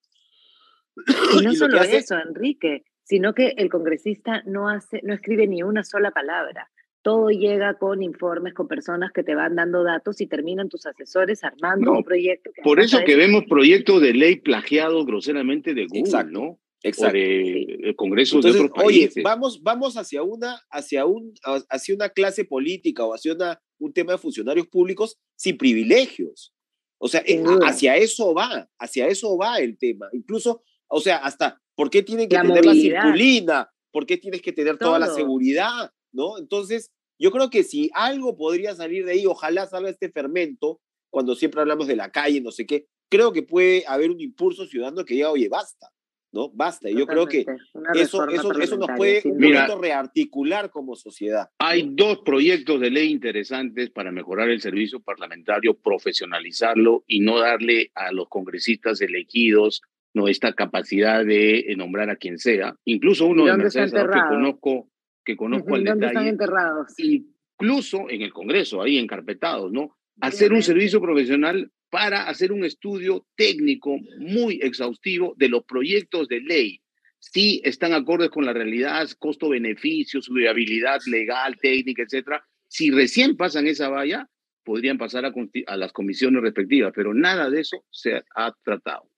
Y 1.39 1.45
no 1.45 1.53
solo 1.55 1.83
eso, 1.83 2.17
Enrique, 2.19 2.85
sino 3.03 3.35
que 3.35 3.55
el 3.57 3.69
congresista 3.69 4.43
no, 4.47 4.69
hace, 4.69 5.01
no 5.03 5.15
escribe 5.15 5.47
ni 5.47 5.63
una 5.63 5.85
sola 5.85 6.11
palabra. 6.11 6.71
Todo 7.03 7.29
llega 7.29 7.75
con 7.75 8.03
informes, 8.03 8.55
con 8.55 8.67
personas 8.67 9.13
que 9.13 9.23
te 9.23 9.35
van 9.35 9.57
dando 9.57 9.83
datos 9.83 10.23
y 10.23 10.27
terminan 10.27 10.71
tus 10.71 10.87
asesores 10.87 11.45
armando 11.45 11.93
un 11.93 12.03
proyecto. 12.03 12.51
por 12.63 12.81
eso 12.81 13.01
que 13.05 13.17
vemos 13.17 13.45
proyectos 13.47 14.01
de 14.01 14.15
ley 14.15 14.37
plagiados 14.37 15.05
groseramente 15.05 15.75
de 15.75 15.87
Google, 15.87 16.25
¿no? 16.31 16.59
Exacto. 16.85 17.17
de 17.17 17.95
Congreso 17.97 18.41
de 18.41 18.51
otros 18.51 18.71
países. 18.71 19.17
Oye, 19.17 19.23
vamos, 19.23 19.63
vamos 19.63 19.97
hacia, 19.97 20.23
una, 20.23 20.61
hacia, 20.71 21.07
un, 21.07 21.33
hacia 21.71 21.95
una 21.95 22.11
clase 22.11 22.45
política 22.45 23.05
o 23.05 23.15
hacia 23.15 23.33
una, 23.33 23.61
un 23.79 23.93
tema 23.93 24.13
de 24.13 24.19
funcionarios 24.19 24.67
públicos 24.67 25.19
sin 25.35 25.57
privilegios. 25.57 26.55
O 26.99 27.09
sea, 27.09 27.23
eh, 27.27 27.43
hacia 27.63 27.97
eso 27.97 28.35
va, 28.35 28.69
hacia 28.79 29.09
eso 29.09 29.37
va 29.37 29.59
el 29.59 29.79
tema. 29.79 30.09
Incluso, 30.13 30.63
o 30.87 31.01
sea, 31.01 31.17
hasta, 31.17 31.61
¿por 31.75 31.89
qué 31.89 32.03
tienen 32.03 32.29
que 32.29 32.37
tener 32.37 32.65
la 32.65 32.75
circulina? 32.75 33.71
¿Por 33.91 34.05
qué 34.05 34.19
tienes 34.19 34.43
que 34.43 34.53
tener 34.53 34.77
toda 34.77 34.99
la 34.99 35.09
seguridad? 35.09 35.91
¿No? 36.13 36.39
Entonces, 36.39 36.93
yo 37.19 37.31
creo 37.31 37.49
que 37.49 37.63
si 37.63 37.91
algo 37.95 38.37
podría 38.37 38.75
salir 38.75 39.07
de 39.07 39.13
ahí, 39.13 39.27
ojalá 39.27 39.67
salga 39.67 39.89
este 39.89 40.11
fermento, 40.11 40.81
cuando 41.11 41.35
siempre 41.35 41.61
hablamos 41.61 41.87
de 41.87 41.97
la 41.97 42.11
calle, 42.11 42.41
no 42.41 42.51
sé 42.51 42.67
qué, 42.67 42.89
creo 43.11 43.33
que 43.33 43.43
puede 43.43 43.85
haber 43.87 44.11
un 44.11 44.21
impulso 44.21 44.67
ciudadano 44.67 45.05
que 45.05 45.15
diga, 45.15 45.31
oye, 45.31 45.49
basta, 45.49 45.94
¿no? 46.35 46.51
Basta. 46.51 46.91
Y 46.91 46.99
yo 46.99 47.07
creo 47.07 47.27
que 47.27 47.47
eso, 47.95 48.29
eso, 48.29 48.53
eso 48.61 48.77
nos 48.77 48.91
puede 48.97 49.23
un 49.25 49.39
poquito 49.39 49.81
rearticular 49.81 50.71
como 50.71 50.97
sociedad. 50.97 51.49
Hay 51.59 51.89
dos 51.93 52.19
proyectos 52.19 52.81
de 52.81 52.91
ley 52.91 53.11
interesantes 53.11 53.91
para 53.91 54.13
mejorar 54.13 54.51
el 54.51 54.61
servicio 54.61 55.01
parlamentario, 55.01 55.75
profesionalizarlo 55.75 57.05
y 57.07 57.21
no 57.21 57.39
darle 57.39 57.91
a 57.95 58.13
los 58.13 58.29
congresistas 58.29 59.01
elegidos 59.01 59.81
no 60.15 60.29
esta 60.29 60.53
capacidad 60.53 61.25
de 61.25 61.59
eh, 61.59 61.77
nombrar 61.77 62.09
a 62.09 62.17
quien 62.17 62.39
sea. 62.39 62.77
Incluso 62.85 63.27
uno 63.27 63.45
de 63.45 63.57
Mercedes 63.57 63.93
que 63.93 64.21
conozco, 64.29 64.89
que 65.25 65.37
conozco 65.37 65.75
al 65.75 65.85
detalle. 65.85 66.07
Están 66.07 66.27
enterrados? 66.29 66.95
Incluso 66.99 68.09
en 68.09 68.23
el 68.23 68.33
Congreso, 68.33 68.81
ahí 68.81 68.97
encarpetados, 68.97 69.73
¿no? 69.73 69.97
Hacer 70.21 70.53
un 70.53 70.63
servicio 70.63 71.01
profesional 71.01 71.73
para 71.95 72.25
hacer 72.25 72.51
un 72.51 72.65
estudio 72.65 73.25
técnico 73.37 73.97
muy 74.19 74.59
exhaustivo 74.61 75.33
de 75.37 75.49
los 75.49 75.63
proyectos 75.63 76.27
de 76.27 76.41
ley. 76.41 76.81
Si 77.21 77.63
están 77.65 77.93
acordes 77.93 78.31
con 78.31 78.45
la 78.45 78.53
realidad, 78.53 79.09
costo-beneficio, 79.17 80.21
su 80.21 80.35
viabilidad 80.35 80.99
legal, 81.07 81.57
técnica, 81.57 82.03
etcétera. 82.03 82.45
Si 82.67 82.91
recién 82.91 83.37
pasan 83.37 83.69
esa 83.69 83.91
valla, 83.91 84.29
podrían 84.65 84.99
pasar 84.99 85.25
a, 85.25 85.33
a 85.69 85.77
las 85.77 85.93
comisiones 85.93 86.43
respectivas, 86.43 86.93
pero 86.97 87.15
nada 87.15 87.49
de 87.49 87.61
eso 87.61 87.85
se 87.91 88.25
ha 88.35 88.53
tratado. 88.65 89.09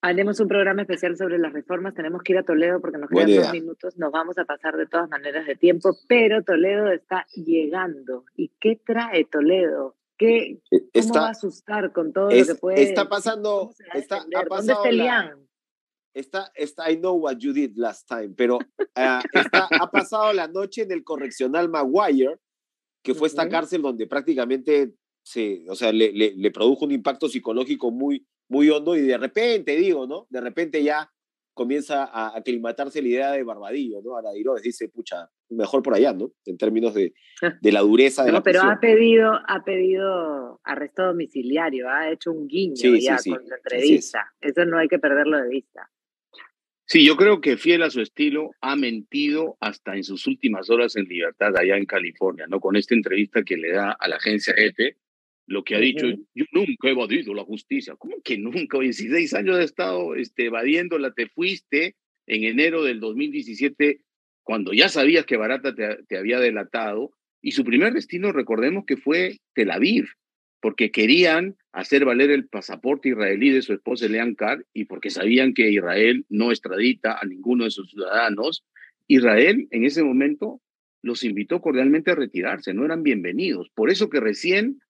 Haremos 0.00 0.40
un 0.40 0.48
programa 0.48 0.80
especial 0.80 1.18
sobre 1.18 1.38
las 1.38 1.52
reformas. 1.52 1.92
Tenemos 1.92 2.22
que 2.22 2.32
ir 2.32 2.38
a 2.38 2.44
Toledo 2.44 2.80
porque 2.80 2.96
nos 2.96 3.10
quedan 3.10 3.36
dos 3.36 3.52
minutos. 3.52 3.98
Nos 3.98 4.10
vamos 4.10 4.38
a 4.38 4.46
pasar 4.46 4.74
de 4.78 4.86
todas 4.86 5.10
maneras 5.10 5.46
de 5.46 5.56
tiempo, 5.56 5.94
pero 6.08 6.42
Toledo 6.42 6.90
está 6.90 7.26
llegando. 7.34 8.24
¿Y 8.34 8.52
qué 8.58 8.80
trae 8.82 9.26
Toledo? 9.26 9.96
¿Qué, 10.18 10.60
e, 10.70 11.02
¿Cómo 11.02 11.14
va 11.14 11.28
a 11.28 11.30
asustar 11.30 11.92
con 11.92 12.12
todo 12.12 12.30
lo 12.30 12.46
que 12.46 12.54
puede? 12.54 12.82
Está 12.82 13.08
pasando. 13.08 13.70
Está, 13.94 14.24
ha 14.36 14.42
pasado 14.44 14.84
¿Dónde 14.84 15.00
está 15.04 15.36
Está, 16.14 16.50
está, 16.54 16.90
I 16.90 16.96
know 16.96 17.14
what 17.14 17.36
you 17.38 17.52
did 17.52 17.76
last 17.76 18.08
time, 18.08 18.30
pero 18.34 18.58
ah, 18.94 19.22
está, 19.34 19.68
ha 19.70 19.90
pasado 19.90 20.32
la 20.32 20.48
noche 20.48 20.82
en 20.82 20.92
el 20.92 21.04
correccional 21.04 21.68
Maguire, 21.68 22.38
que 23.02 23.14
fue 23.14 23.28
esta 23.28 23.50
cárcel 23.50 23.82
donde 23.82 24.06
prácticamente 24.06 24.94
se, 25.22 25.66
o 25.68 25.74
sea, 25.74 25.92
le, 25.92 26.12
le, 26.12 26.32
le, 26.34 26.50
produjo 26.50 26.86
un 26.86 26.92
impacto 26.92 27.28
psicológico 27.28 27.90
muy, 27.90 28.26
muy 28.48 28.70
hondo 28.70 28.96
y 28.96 29.02
de 29.02 29.18
repente, 29.18 29.76
digo, 29.76 30.06
¿no? 30.06 30.26
De 30.30 30.40
repente 30.40 30.82
ya 30.82 31.12
comienza 31.56 32.04
a 32.04 32.36
aclimatarse 32.36 33.00
la 33.00 33.08
idea 33.08 33.32
de 33.32 33.42
Barbadillo, 33.42 34.02
¿no? 34.02 34.14
Aradiroz 34.14 34.60
dice, 34.60 34.90
pucha, 34.90 35.30
mejor 35.48 35.82
por 35.82 35.94
allá, 35.94 36.12
¿no? 36.12 36.30
En 36.44 36.58
términos 36.58 36.92
de, 36.92 37.14
de 37.62 37.72
la 37.72 37.80
dureza 37.80 38.24
de 38.24 38.28
no, 38.30 38.38
la 38.38 38.42
pero 38.42 38.60
ha 38.62 38.78
pedido, 38.78 39.32
ha 39.32 39.64
pedido 39.64 40.60
arresto 40.64 41.06
domiciliario, 41.06 41.88
ha 41.88 42.10
hecho 42.10 42.30
un 42.30 42.46
guiño 42.46 42.94
ya 42.96 43.16
con 43.26 43.48
la 43.48 43.56
entrevista. 43.56 44.34
Eso 44.38 44.66
no 44.66 44.78
hay 44.78 44.86
que 44.86 44.98
perderlo 44.98 45.38
de 45.38 45.48
vista. 45.48 45.90
Sí, 46.84 47.06
yo 47.06 47.16
creo 47.16 47.40
que 47.40 47.56
fiel 47.56 47.82
a 47.82 47.90
su 47.90 48.02
estilo, 48.02 48.50
ha 48.60 48.76
mentido 48.76 49.56
hasta 49.58 49.96
en 49.96 50.04
sus 50.04 50.26
últimas 50.26 50.68
horas 50.68 50.94
en 50.96 51.06
libertad 51.06 51.56
allá 51.56 51.78
en 51.78 51.86
California, 51.86 52.46
¿no? 52.48 52.60
Con 52.60 52.76
esta 52.76 52.94
entrevista 52.94 53.42
que 53.42 53.56
le 53.56 53.72
da 53.72 53.92
a 53.98 54.08
la 54.08 54.16
agencia 54.16 54.54
EPE, 54.54 54.98
lo 55.46 55.62
que 55.62 55.76
ha 55.76 55.80
dicho, 55.80 56.06
yo 56.34 56.44
nunca 56.52 56.88
he 56.88 56.90
evadido 56.90 57.32
la 57.32 57.44
justicia. 57.44 57.94
¿Cómo 57.96 58.20
que 58.22 58.36
nunca? 58.36 58.78
16 58.78 59.32
años 59.34 59.58
he 59.58 59.64
estado 59.64 60.14
este, 60.16 60.46
evadiéndola, 60.46 61.12
te 61.12 61.28
fuiste 61.28 61.94
en 62.26 62.44
enero 62.44 62.82
del 62.82 62.98
2017 63.00 64.00
cuando 64.42 64.72
ya 64.72 64.88
sabías 64.88 65.24
que 65.24 65.36
Barata 65.36 65.74
te, 65.74 66.02
te, 66.08 66.18
había 66.18 66.38
delatado 66.38 67.12
y 67.40 67.52
su 67.52 67.64
primer 67.64 67.92
destino, 67.92 68.32
recordemos 68.32 68.84
que 68.86 68.96
fue 68.96 69.38
Tel 69.54 69.70
Aviv, 69.70 70.08
porque 70.60 70.90
querían 70.90 71.56
hacer 71.72 72.04
valer 72.04 72.30
el 72.30 72.48
pasaporte 72.48 73.10
israelí 73.10 73.50
de 73.50 73.62
su 73.62 73.72
esposa 73.72 74.08
Leanne 74.08 74.34
Carr 74.34 74.64
y 74.72 74.86
porque 74.86 75.10
sabían 75.10 75.54
que 75.54 75.70
Israel 75.70 76.24
no 76.28 76.50
extradita 76.50 77.18
a 77.20 77.24
ninguno 77.24 77.64
de 77.64 77.70
sus 77.70 77.90
ciudadanos. 77.90 78.64
Israel 79.06 79.68
en 79.70 79.84
ese 79.84 80.02
momento 80.02 80.60
los 81.02 81.22
invitó 81.22 81.60
cordialmente 81.60 82.10
a 82.10 82.16
retirarse, 82.16 82.74
no 82.74 82.84
eran 82.84 83.04
bienvenidos. 83.04 83.70
Por 83.74 83.90
eso 83.90 84.10
que 84.10 84.18
recién 84.18 84.80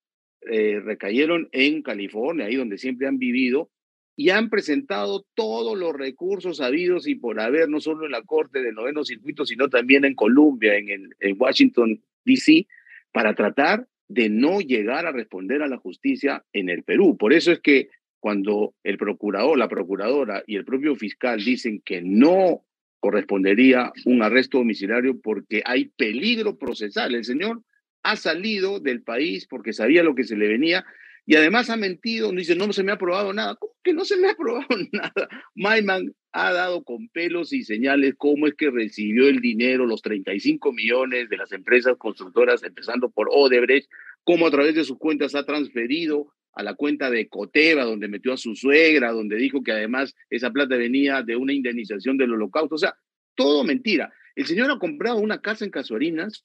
eh, 0.43 0.81
recayeron 0.81 1.49
en 1.53 1.83
California, 1.83 2.47
ahí 2.47 2.57
donde 2.57 2.79
siempre 2.79 3.07
han 3.07 3.19
vivido, 3.19 3.71
y 4.17 4.31
han 4.31 4.49
presentado 4.49 5.27
todos 5.35 5.79
los 5.79 5.95
recursos 5.95 6.61
habidos 6.61 7.07
y 7.07 7.17
por 7.17 7.39
haber, 7.39 7.69
no 7.69 7.81
solo 7.81 8.07
en 8.07 8.13
la 8.13 8.23
Corte 8.23 8.63
del 8.63 8.75
Noveno 8.75 9.05
Circuito, 9.05 9.45
sino 9.45 9.69
también 9.69 10.05
en 10.07 10.15
Columbia, 10.15 10.77
en, 10.77 10.89
el, 10.89 11.11
en 11.21 11.37
Washington, 11.39 12.01
D.C., 12.25 12.67
para 13.13 13.35
tratar 13.35 13.87
de 14.09 14.29
no 14.31 14.61
llegar 14.61 15.07
a 15.07 15.13
responder 15.13 15.63
a 15.63 15.69
la 15.69 15.77
justicia 15.77 16.45
en 16.53 16.71
el 16.71 16.83
Perú. 16.83 17.17
Por 17.19 17.33
eso 17.33 17.53
es 17.53 17.61
que 17.61 17.89
cuando 18.21 18.75
el 18.83 18.97
procurador, 18.99 19.59
la 19.59 19.69
procuradora 19.69 20.43
y 20.47 20.57
el 20.57 20.65
propio 20.65 20.97
fiscal 20.97 21.45
dicen 21.45 21.83
que 21.85 22.01
no 22.03 22.63
correspondería 23.01 23.93
un 24.05 24.23
arresto 24.23 24.59
domiciliario 24.59 25.21
porque 25.21 25.63
hay 25.65 25.87
peligro 25.97 26.59
procesal, 26.59 27.15
el 27.15 27.25
señor 27.25 27.63
ha 28.07 28.17
salido 28.17 28.79
del 28.79 29.03
país 29.03 29.47
porque 29.47 29.73
sabía 29.73 30.03
lo 30.03 30.15
que 30.15 30.25
se 30.25 30.37
le 30.37 30.47
venía 30.47 30.85
y 31.29 31.35
además 31.35 31.71
ha 31.71 31.77
mentido, 31.77 32.31
dice, 32.31 32.55
no 32.55 32.73
se 32.73 32.85
me 32.85 32.93
ha 32.93 32.95
aprobado 32.95 33.33
nada. 33.33 33.57
¿Cómo 33.57 33.73
que 33.83 33.93
no 33.93 34.05
se 34.05 34.17
me 34.17 34.29
ha 34.29 34.33
aprobado 34.33 34.69
nada? 34.93 35.29
Maiman 35.57 36.15
ha 36.31 36.53
dado 36.53 36.85
con 36.85 37.09
pelos 37.09 37.53
y 37.53 37.65
señales 37.65 38.15
cómo 38.17 38.47
es 38.47 38.55
que 38.55 38.71
recibió 38.71 39.29
el 39.29 39.41
dinero, 39.41 39.87
los 39.87 40.03
35 40.03 40.73
millones 40.73 41.29
de 41.29 41.37
las 41.37 41.51
empresas 41.51 41.97
constructoras, 41.99 42.63
empezando 42.63 43.11
por 43.11 43.29
Odebrecht, 43.33 43.91
cómo 44.23 44.47
a 44.47 44.53
través 44.53 44.77
de 44.77 44.85
sus 44.85 44.99
cuentas 44.99 45.35
ha 45.35 45.45
transferido 45.45 46.33
a 46.53 46.63
la 46.63 46.75
cuenta 46.75 47.11
de 47.11 47.29
Coteva, 47.29 47.85
donde 47.85 48.07
metió 48.07 48.33
a 48.33 48.37
su 48.37 48.55
suegra, 48.55 49.11
donde 49.11 49.37
dijo 49.37 49.65
que 49.65 49.73
además 49.73 50.15
esa 50.31 50.53
plata 50.53 50.77
venía 50.77 51.23
de 51.23 51.35
una 51.35 51.53
indemnización 51.53 52.17
del 52.17 52.35
holocausto. 52.35 52.77
O 52.77 52.79
sea, 52.79 52.95
todo 53.35 53.65
mentira. 53.65 54.13
El 54.37 54.47
señor 54.47 54.71
ha 54.71 54.79
comprado 54.79 55.17
una 55.17 55.41
casa 55.41 55.65
en 55.65 55.73
Casuarinas 55.73 56.45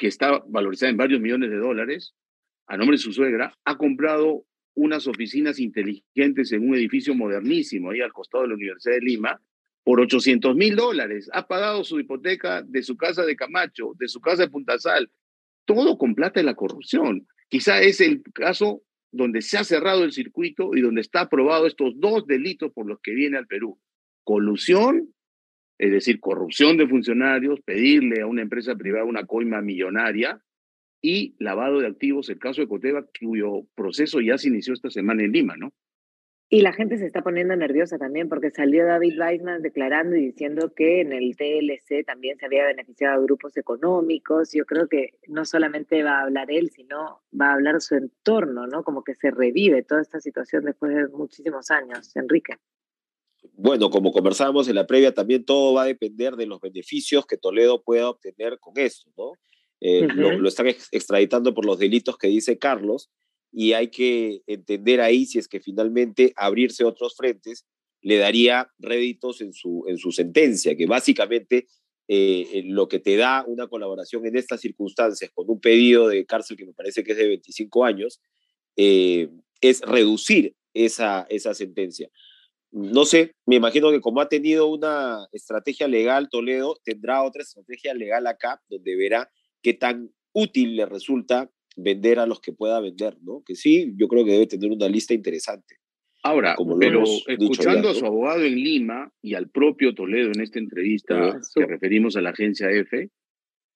que 0.00 0.06
está 0.06 0.42
valorizada 0.48 0.88
en 0.88 0.96
varios 0.96 1.20
millones 1.20 1.50
de 1.50 1.58
dólares, 1.58 2.14
a 2.66 2.78
nombre 2.78 2.96
de 2.96 3.02
su 3.02 3.12
suegra, 3.12 3.54
ha 3.66 3.76
comprado 3.76 4.46
unas 4.74 5.06
oficinas 5.06 5.60
inteligentes 5.60 6.52
en 6.52 6.66
un 6.66 6.74
edificio 6.74 7.14
modernísimo 7.14 7.90
ahí 7.90 8.00
al 8.00 8.14
costado 8.14 8.44
de 8.44 8.48
la 8.48 8.54
Universidad 8.54 8.94
de 8.94 9.02
Lima 9.02 9.42
por 9.84 10.00
800 10.00 10.56
mil 10.56 10.74
dólares. 10.74 11.28
Ha 11.34 11.46
pagado 11.46 11.84
su 11.84 12.00
hipoteca 12.00 12.62
de 12.62 12.82
su 12.82 12.96
casa 12.96 13.26
de 13.26 13.36
Camacho, 13.36 13.92
de 13.98 14.08
su 14.08 14.22
casa 14.22 14.44
de 14.44 14.48
Puntasal, 14.48 15.10
todo 15.66 15.98
con 15.98 16.14
plata 16.14 16.40
de 16.40 16.44
la 16.44 16.54
corrupción. 16.54 17.26
Quizá 17.50 17.82
es 17.82 18.00
el 18.00 18.22
caso 18.32 18.82
donde 19.12 19.42
se 19.42 19.58
ha 19.58 19.64
cerrado 19.64 20.04
el 20.04 20.12
circuito 20.12 20.74
y 20.74 20.80
donde 20.80 21.02
está 21.02 21.22
aprobado 21.22 21.66
estos 21.66 21.92
dos 21.96 22.26
delitos 22.26 22.72
por 22.72 22.86
los 22.86 23.00
que 23.02 23.12
viene 23.12 23.36
al 23.36 23.46
Perú. 23.46 23.78
Colusión 24.24 25.12
es 25.80 25.90
decir, 25.90 26.20
corrupción 26.20 26.76
de 26.76 26.86
funcionarios, 26.86 27.58
pedirle 27.62 28.20
a 28.20 28.26
una 28.26 28.42
empresa 28.42 28.76
privada 28.76 29.06
una 29.06 29.24
coima 29.24 29.62
millonaria 29.62 30.38
y 31.00 31.34
lavado 31.38 31.80
de 31.80 31.86
activos, 31.86 32.28
el 32.28 32.38
caso 32.38 32.60
de 32.60 32.68
Coteva, 32.68 33.06
cuyo 33.18 33.62
proceso 33.74 34.20
ya 34.20 34.36
se 34.36 34.48
inició 34.48 34.74
esta 34.74 34.90
semana 34.90 35.24
en 35.24 35.32
Lima, 35.32 35.56
¿no? 35.56 35.72
Y 36.50 36.60
la 36.60 36.74
gente 36.74 36.98
se 36.98 37.06
está 37.06 37.22
poniendo 37.22 37.56
nerviosa 37.56 37.96
también 37.96 38.28
porque 38.28 38.50
salió 38.50 38.84
David 38.84 39.18
Weissman 39.18 39.62
declarando 39.62 40.16
y 40.16 40.26
diciendo 40.26 40.74
que 40.74 41.00
en 41.00 41.14
el 41.14 41.34
TLC 41.34 42.04
también 42.04 42.36
se 42.36 42.44
había 42.44 42.66
beneficiado 42.66 43.14
a 43.14 43.24
grupos 43.24 43.56
económicos. 43.56 44.52
Yo 44.52 44.66
creo 44.66 44.86
que 44.86 45.14
no 45.28 45.46
solamente 45.46 46.02
va 46.02 46.18
a 46.18 46.22
hablar 46.24 46.50
él, 46.50 46.70
sino 46.70 47.22
va 47.40 47.46
a 47.46 47.54
hablar 47.54 47.80
su 47.80 47.94
entorno, 47.94 48.66
¿no? 48.66 48.82
Como 48.82 49.02
que 49.02 49.14
se 49.14 49.30
revive 49.30 49.82
toda 49.82 50.02
esta 50.02 50.20
situación 50.20 50.64
después 50.64 50.94
de 50.94 51.08
muchísimos 51.08 51.70
años. 51.70 52.14
Enrique 52.16 52.56
bueno, 53.62 53.90
como 53.90 54.10
conversábamos 54.10 54.68
en 54.68 54.74
la 54.74 54.86
previa, 54.86 55.12
también 55.12 55.44
todo 55.44 55.74
va 55.74 55.82
a 55.82 55.86
depender 55.86 56.36
de 56.36 56.46
los 56.46 56.60
beneficios 56.60 57.26
que 57.26 57.36
Toledo 57.36 57.82
pueda 57.82 58.08
obtener 58.08 58.58
con 58.58 58.72
esto, 58.76 59.10
¿no? 59.18 59.32
Eh, 59.82 60.08
lo, 60.14 60.46
están 60.48 60.66
extraditando 60.68 61.54
por 61.54 61.64
los 61.64 61.78
delitos 61.78 62.18
que 62.18 62.28
dice 62.28 62.58
Carlos 62.58 63.10
y 63.50 63.72
hay 63.72 63.88
que 63.88 64.42
entender 64.46 65.00
ahí 65.00 65.24
si 65.24 65.38
es 65.38 65.48
que 65.48 65.60
finalmente 65.60 66.34
abrirse 66.36 66.84
otros 66.84 67.16
frentes 67.16 67.66
le 68.02 68.16
daría 68.16 68.70
réditos 68.78 69.40
en 69.40 69.52
su, 69.52 69.84
en 69.88 69.96
su 69.96 70.12
sentencia, 70.12 70.76
que 70.76 70.86
básicamente 70.86 71.66
eh, 72.08 72.46
eh, 72.52 72.62
lo 72.64 72.88
que 72.88 72.98
te 72.98 73.16
da 73.16 73.44
una 73.46 73.68
colaboración 73.68 74.26
en 74.26 74.36
estas 74.36 74.60
circunstancias 74.60 75.30
con 75.34 75.48
un 75.48 75.60
pedido 75.60 76.08
de 76.08 76.24
cárcel 76.26 76.56
que 76.56 76.66
me 76.66 76.74
parece 76.74 77.04
que 77.04 77.12
es 77.12 77.18
de 77.18 77.28
25 77.28 77.84
años, 77.84 78.20
es 78.76 79.82
reducir 79.82 80.54
esa, 80.72 81.26
esa 81.28 81.52
sentencia 81.52 82.08
no 82.72 83.04
sé, 83.04 83.34
me 83.46 83.56
imagino 83.56 83.90
que 83.90 84.00
como 84.00 84.20
ha 84.20 84.28
tenido 84.28 84.66
una 84.66 85.26
estrategia 85.32 85.88
legal 85.88 86.28
Toledo, 86.30 86.76
tendrá 86.84 87.22
otra 87.22 87.42
estrategia 87.42 87.94
legal 87.94 88.26
acá, 88.26 88.60
donde 88.68 88.96
verá 88.96 89.30
qué 89.62 89.74
tan 89.74 90.10
útil 90.32 90.76
le 90.76 90.86
resulta 90.86 91.50
vender 91.76 92.18
a 92.18 92.26
los 92.26 92.40
que 92.40 92.52
pueda 92.52 92.80
vender, 92.80 93.16
¿no? 93.22 93.42
Que 93.44 93.54
sí, 93.54 93.92
yo 93.96 94.08
creo 94.08 94.24
que 94.24 94.32
debe 94.32 94.46
tener 94.46 94.70
una 94.70 94.88
lista 94.88 95.14
interesante. 95.14 95.76
Ahora, 96.22 96.54
como 96.54 96.78
pero 96.78 97.02
escuchando 97.26 97.88
a 97.88 97.94
su 97.94 98.04
abogado 98.04 98.44
en 98.44 98.54
Lima 98.54 99.10
y 99.22 99.34
al 99.34 99.48
propio 99.48 99.94
Toledo 99.94 100.30
en 100.34 100.42
esta 100.42 100.58
entrevista 100.58 101.40
que 101.54 101.66
referimos 101.66 102.14
a 102.16 102.20
la 102.20 102.30
agencia 102.30 102.70
F, 102.70 103.08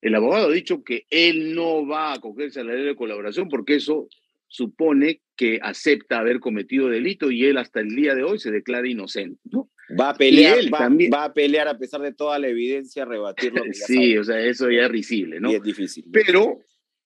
el 0.02 0.14
abogado 0.14 0.48
ha 0.48 0.52
dicho 0.52 0.84
que 0.84 1.06
él 1.08 1.54
no 1.54 1.86
va 1.86 2.10
a 2.10 2.16
acogerse 2.16 2.60
a 2.60 2.64
la 2.64 2.74
ley 2.74 2.84
de 2.84 2.96
colaboración 2.96 3.48
porque 3.48 3.76
eso 3.76 4.08
supone 4.48 5.20
que 5.36 5.58
acepta 5.62 6.18
haber 6.18 6.40
cometido 6.40 6.88
delito 6.88 7.30
y 7.30 7.44
él 7.44 7.58
hasta 7.58 7.80
el 7.80 7.94
día 7.94 8.14
de 8.14 8.22
hoy 8.22 8.38
se 8.38 8.50
declara 8.50 8.88
inocente. 8.88 9.40
¿no? 9.50 9.70
Va 9.98 10.10
a 10.10 10.14
pelear, 10.14 10.58
va, 10.72 10.78
también... 10.78 11.10
va, 11.12 11.24
a 11.24 11.34
pelear 11.34 11.68
a 11.68 11.78
pesar 11.78 12.00
de 12.00 12.12
toda 12.12 12.38
la 12.38 12.48
evidencia, 12.48 13.04
rebatirlo. 13.04 13.62
sí, 13.72 14.16
o 14.16 14.24
sea, 14.24 14.40
eso 14.40 14.70
ya 14.70 14.84
es 14.84 14.90
risible, 14.90 15.40
¿no? 15.40 15.50
Y 15.50 15.56
es 15.56 15.62
difícil. 15.62 16.04
Pero 16.12 16.60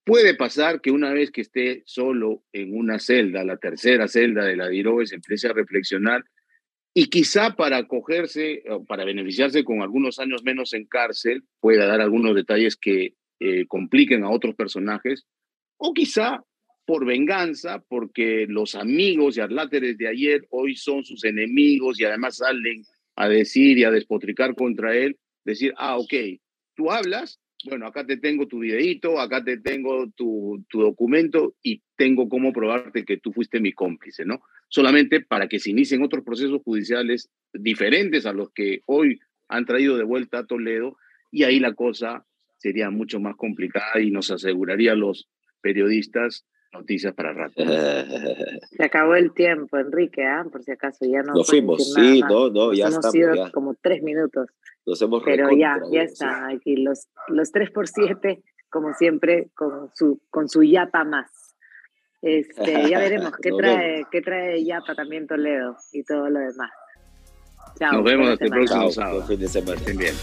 puede 0.04 0.34
pasar 0.34 0.80
que 0.80 0.90
una 0.90 1.12
vez 1.12 1.30
que 1.30 1.40
esté 1.40 1.82
solo 1.86 2.44
en 2.52 2.76
una 2.76 2.98
celda, 2.98 3.44
la 3.44 3.56
tercera 3.56 4.08
celda 4.08 4.44
de 4.44 4.56
la 4.56 4.68
DIROE, 4.68 5.06
se 5.06 5.16
empiece 5.16 5.48
a 5.48 5.52
reflexionar 5.52 6.24
y 6.94 7.10
quizá 7.10 7.54
para 7.54 7.76
acogerse, 7.76 8.64
para 8.88 9.04
beneficiarse 9.04 9.62
con 9.62 9.82
algunos 9.82 10.18
años 10.18 10.42
menos 10.42 10.72
en 10.74 10.86
cárcel, 10.86 11.44
pueda 11.60 11.86
dar 11.86 12.00
algunos 12.00 12.34
detalles 12.34 12.76
que 12.76 13.14
eh, 13.40 13.66
compliquen 13.68 14.24
a 14.24 14.30
otros 14.30 14.56
personajes, 14.56 15.24
o 15.76 15.94
quizá 15.94 16.42
por 16.88 17.04
venganza, 17.04 17.84
porque 17.86 18.46
los 18.48 18.74
amigos 18.74 19.36
y 19.36 19.40
arláteres 19.40 19.98
de 19.98 20.08
ayer 20.08 20.46
hoy 20.48 20.74
son 20.74 21.04
sus 21.04 21.22
enemigos 21.22 22.00
y 22.00 22.04
además 22.04 22.38
salen 22.38 22.82
a 23.14 23.28
decir 23.28 23.76
y 23.76 23.84
a 23.84 23.90
despotricar 23.90 24.54
contra 24.54 24.96
él, 24.96 25.18
decir, 25.44 25.74
ah, 25.76 25.98
ok, 25.98 26.14
tú 26.74 26.90
hablas, 26.90 27.42
bueno, 27.66 27.86
acá 27.86 28.06
te 28.06 28.16
tengo 28.16 28.48
tu 28.48 28.60
videíto, 28.60 29.20
acá 29.20 29.44
te 29.44 29.58
tengo 29.58 30.08
tu, 30.16 30.64
tu 30.70 30.80
documento 30.80 31.56
y 31.62 31.82
tengo 31.94 32.26
cómo 32.26 32.54
probarte 32.54 33.04
que 33.04 33.18
tú 33.18 33.34
fuiste 33.34 33.60
mi 33.60 33.74
cómplice, 33.74 34.24
¿no? 34.24 34.40
Solamente 34.70 35.20
para 35.20 35.46
que 35.46 35.58
se 35.58 35.72
inicien 35.72 36.02
otros 36.02 36.24
procesos 36.24 36.62
judiciales 36.64 37.28
diferentes 37.52 38.24
a 38.24 38.32
los 38.32 38.50
que 38.52 38.80
hoy 38.86 39.20
han 39.48 39.66
traído 39.66 39.98
de 39.98 40.04
vuelta 40.04 40.38
a 40.38 40.46
Toledo 40.46 40.96
y 41.30 41.42
ahí 41.42 41.60
la 41.60 41.74
cosa 41.74 42.24
sería 42.56 42.88
mucho 42.88 43.20
más 43.20 43.36
complicada 43.36 44.00
y 44.00 44.10
nos 44.10 44.30
aseguraría 44.30 44.94
los 44.94 45.28
periodistas 45.60 46.46
noticias 46.72 47.14
para 47.14 47.32
rato. 47.32 47.62
Se 48.76 48.84
acabó 48.84 49.14
el 49.14 49.32
tiempo, 49.32 49.78
Enrique, 49.78 50.24
¿ah? 50.24 50.44
por 50.50 50.62
si 50.62 50.72
acaso 50.72 51.04
ya 51.04 51.22
no. 51.22 51.34
Nos 51.34 51.46
fuimos, 51.46 51.92
sí, 51.94 52.20
no, 52.20 52.50
no, 52.50 52.72
ya 52.72 52.88
hemos 52.88 53.04
estamos. 53.04 53.50
como 53.52 53.74
tres 53.74 54.02
minutos. 54.02 54.48
Nos 54.86 55.00
hemos 55.02 55.22
Pero 55.24 55.50
ya, 55.52 55.78
ya 55.90 56.02
está, 56.02 56.48
aquí 56.48 56.76
los, 56.76 57.08
los 57.28 57.52
tres 57.52 57.70
por 57.70 57.88
siete, 57.88 58.42
como 58.70 58.94
siempre, 58.94 59.48
con 59.54 59.90
su, 59.94 60.20
con 60.30 60.48
su 60.48 60.62
yapa 60.62 61.04
más. 61.04 61.30
Este, 62.20 62.88
ya 62.88 62.98
veremos 62.98 63.32
qué 63.42 63.50
trae, 63.52 64.06
qué 64.10 64.22
trae 64.22 64.64
yapa 64.64 64.94
también 64.94 65.26
Toledo 65.26 65.76
y 65.92 66.02
todo 66.02 66.28
lo 66.28 66.40
demás. 66.40 66.70
Chao. 67.78 67.92
Nos 67.92 68.04
vemos 68.04 68.28
hasta 68.30 68.44
el 68.44 68.50
próximo 68.50 68.90
sábado. 68.90 69.26
fin 69.26 69.38
de 69.38 69.48
semana. 69.48 69.76
Estén 69.76 69.96
bien. 69.96 70.14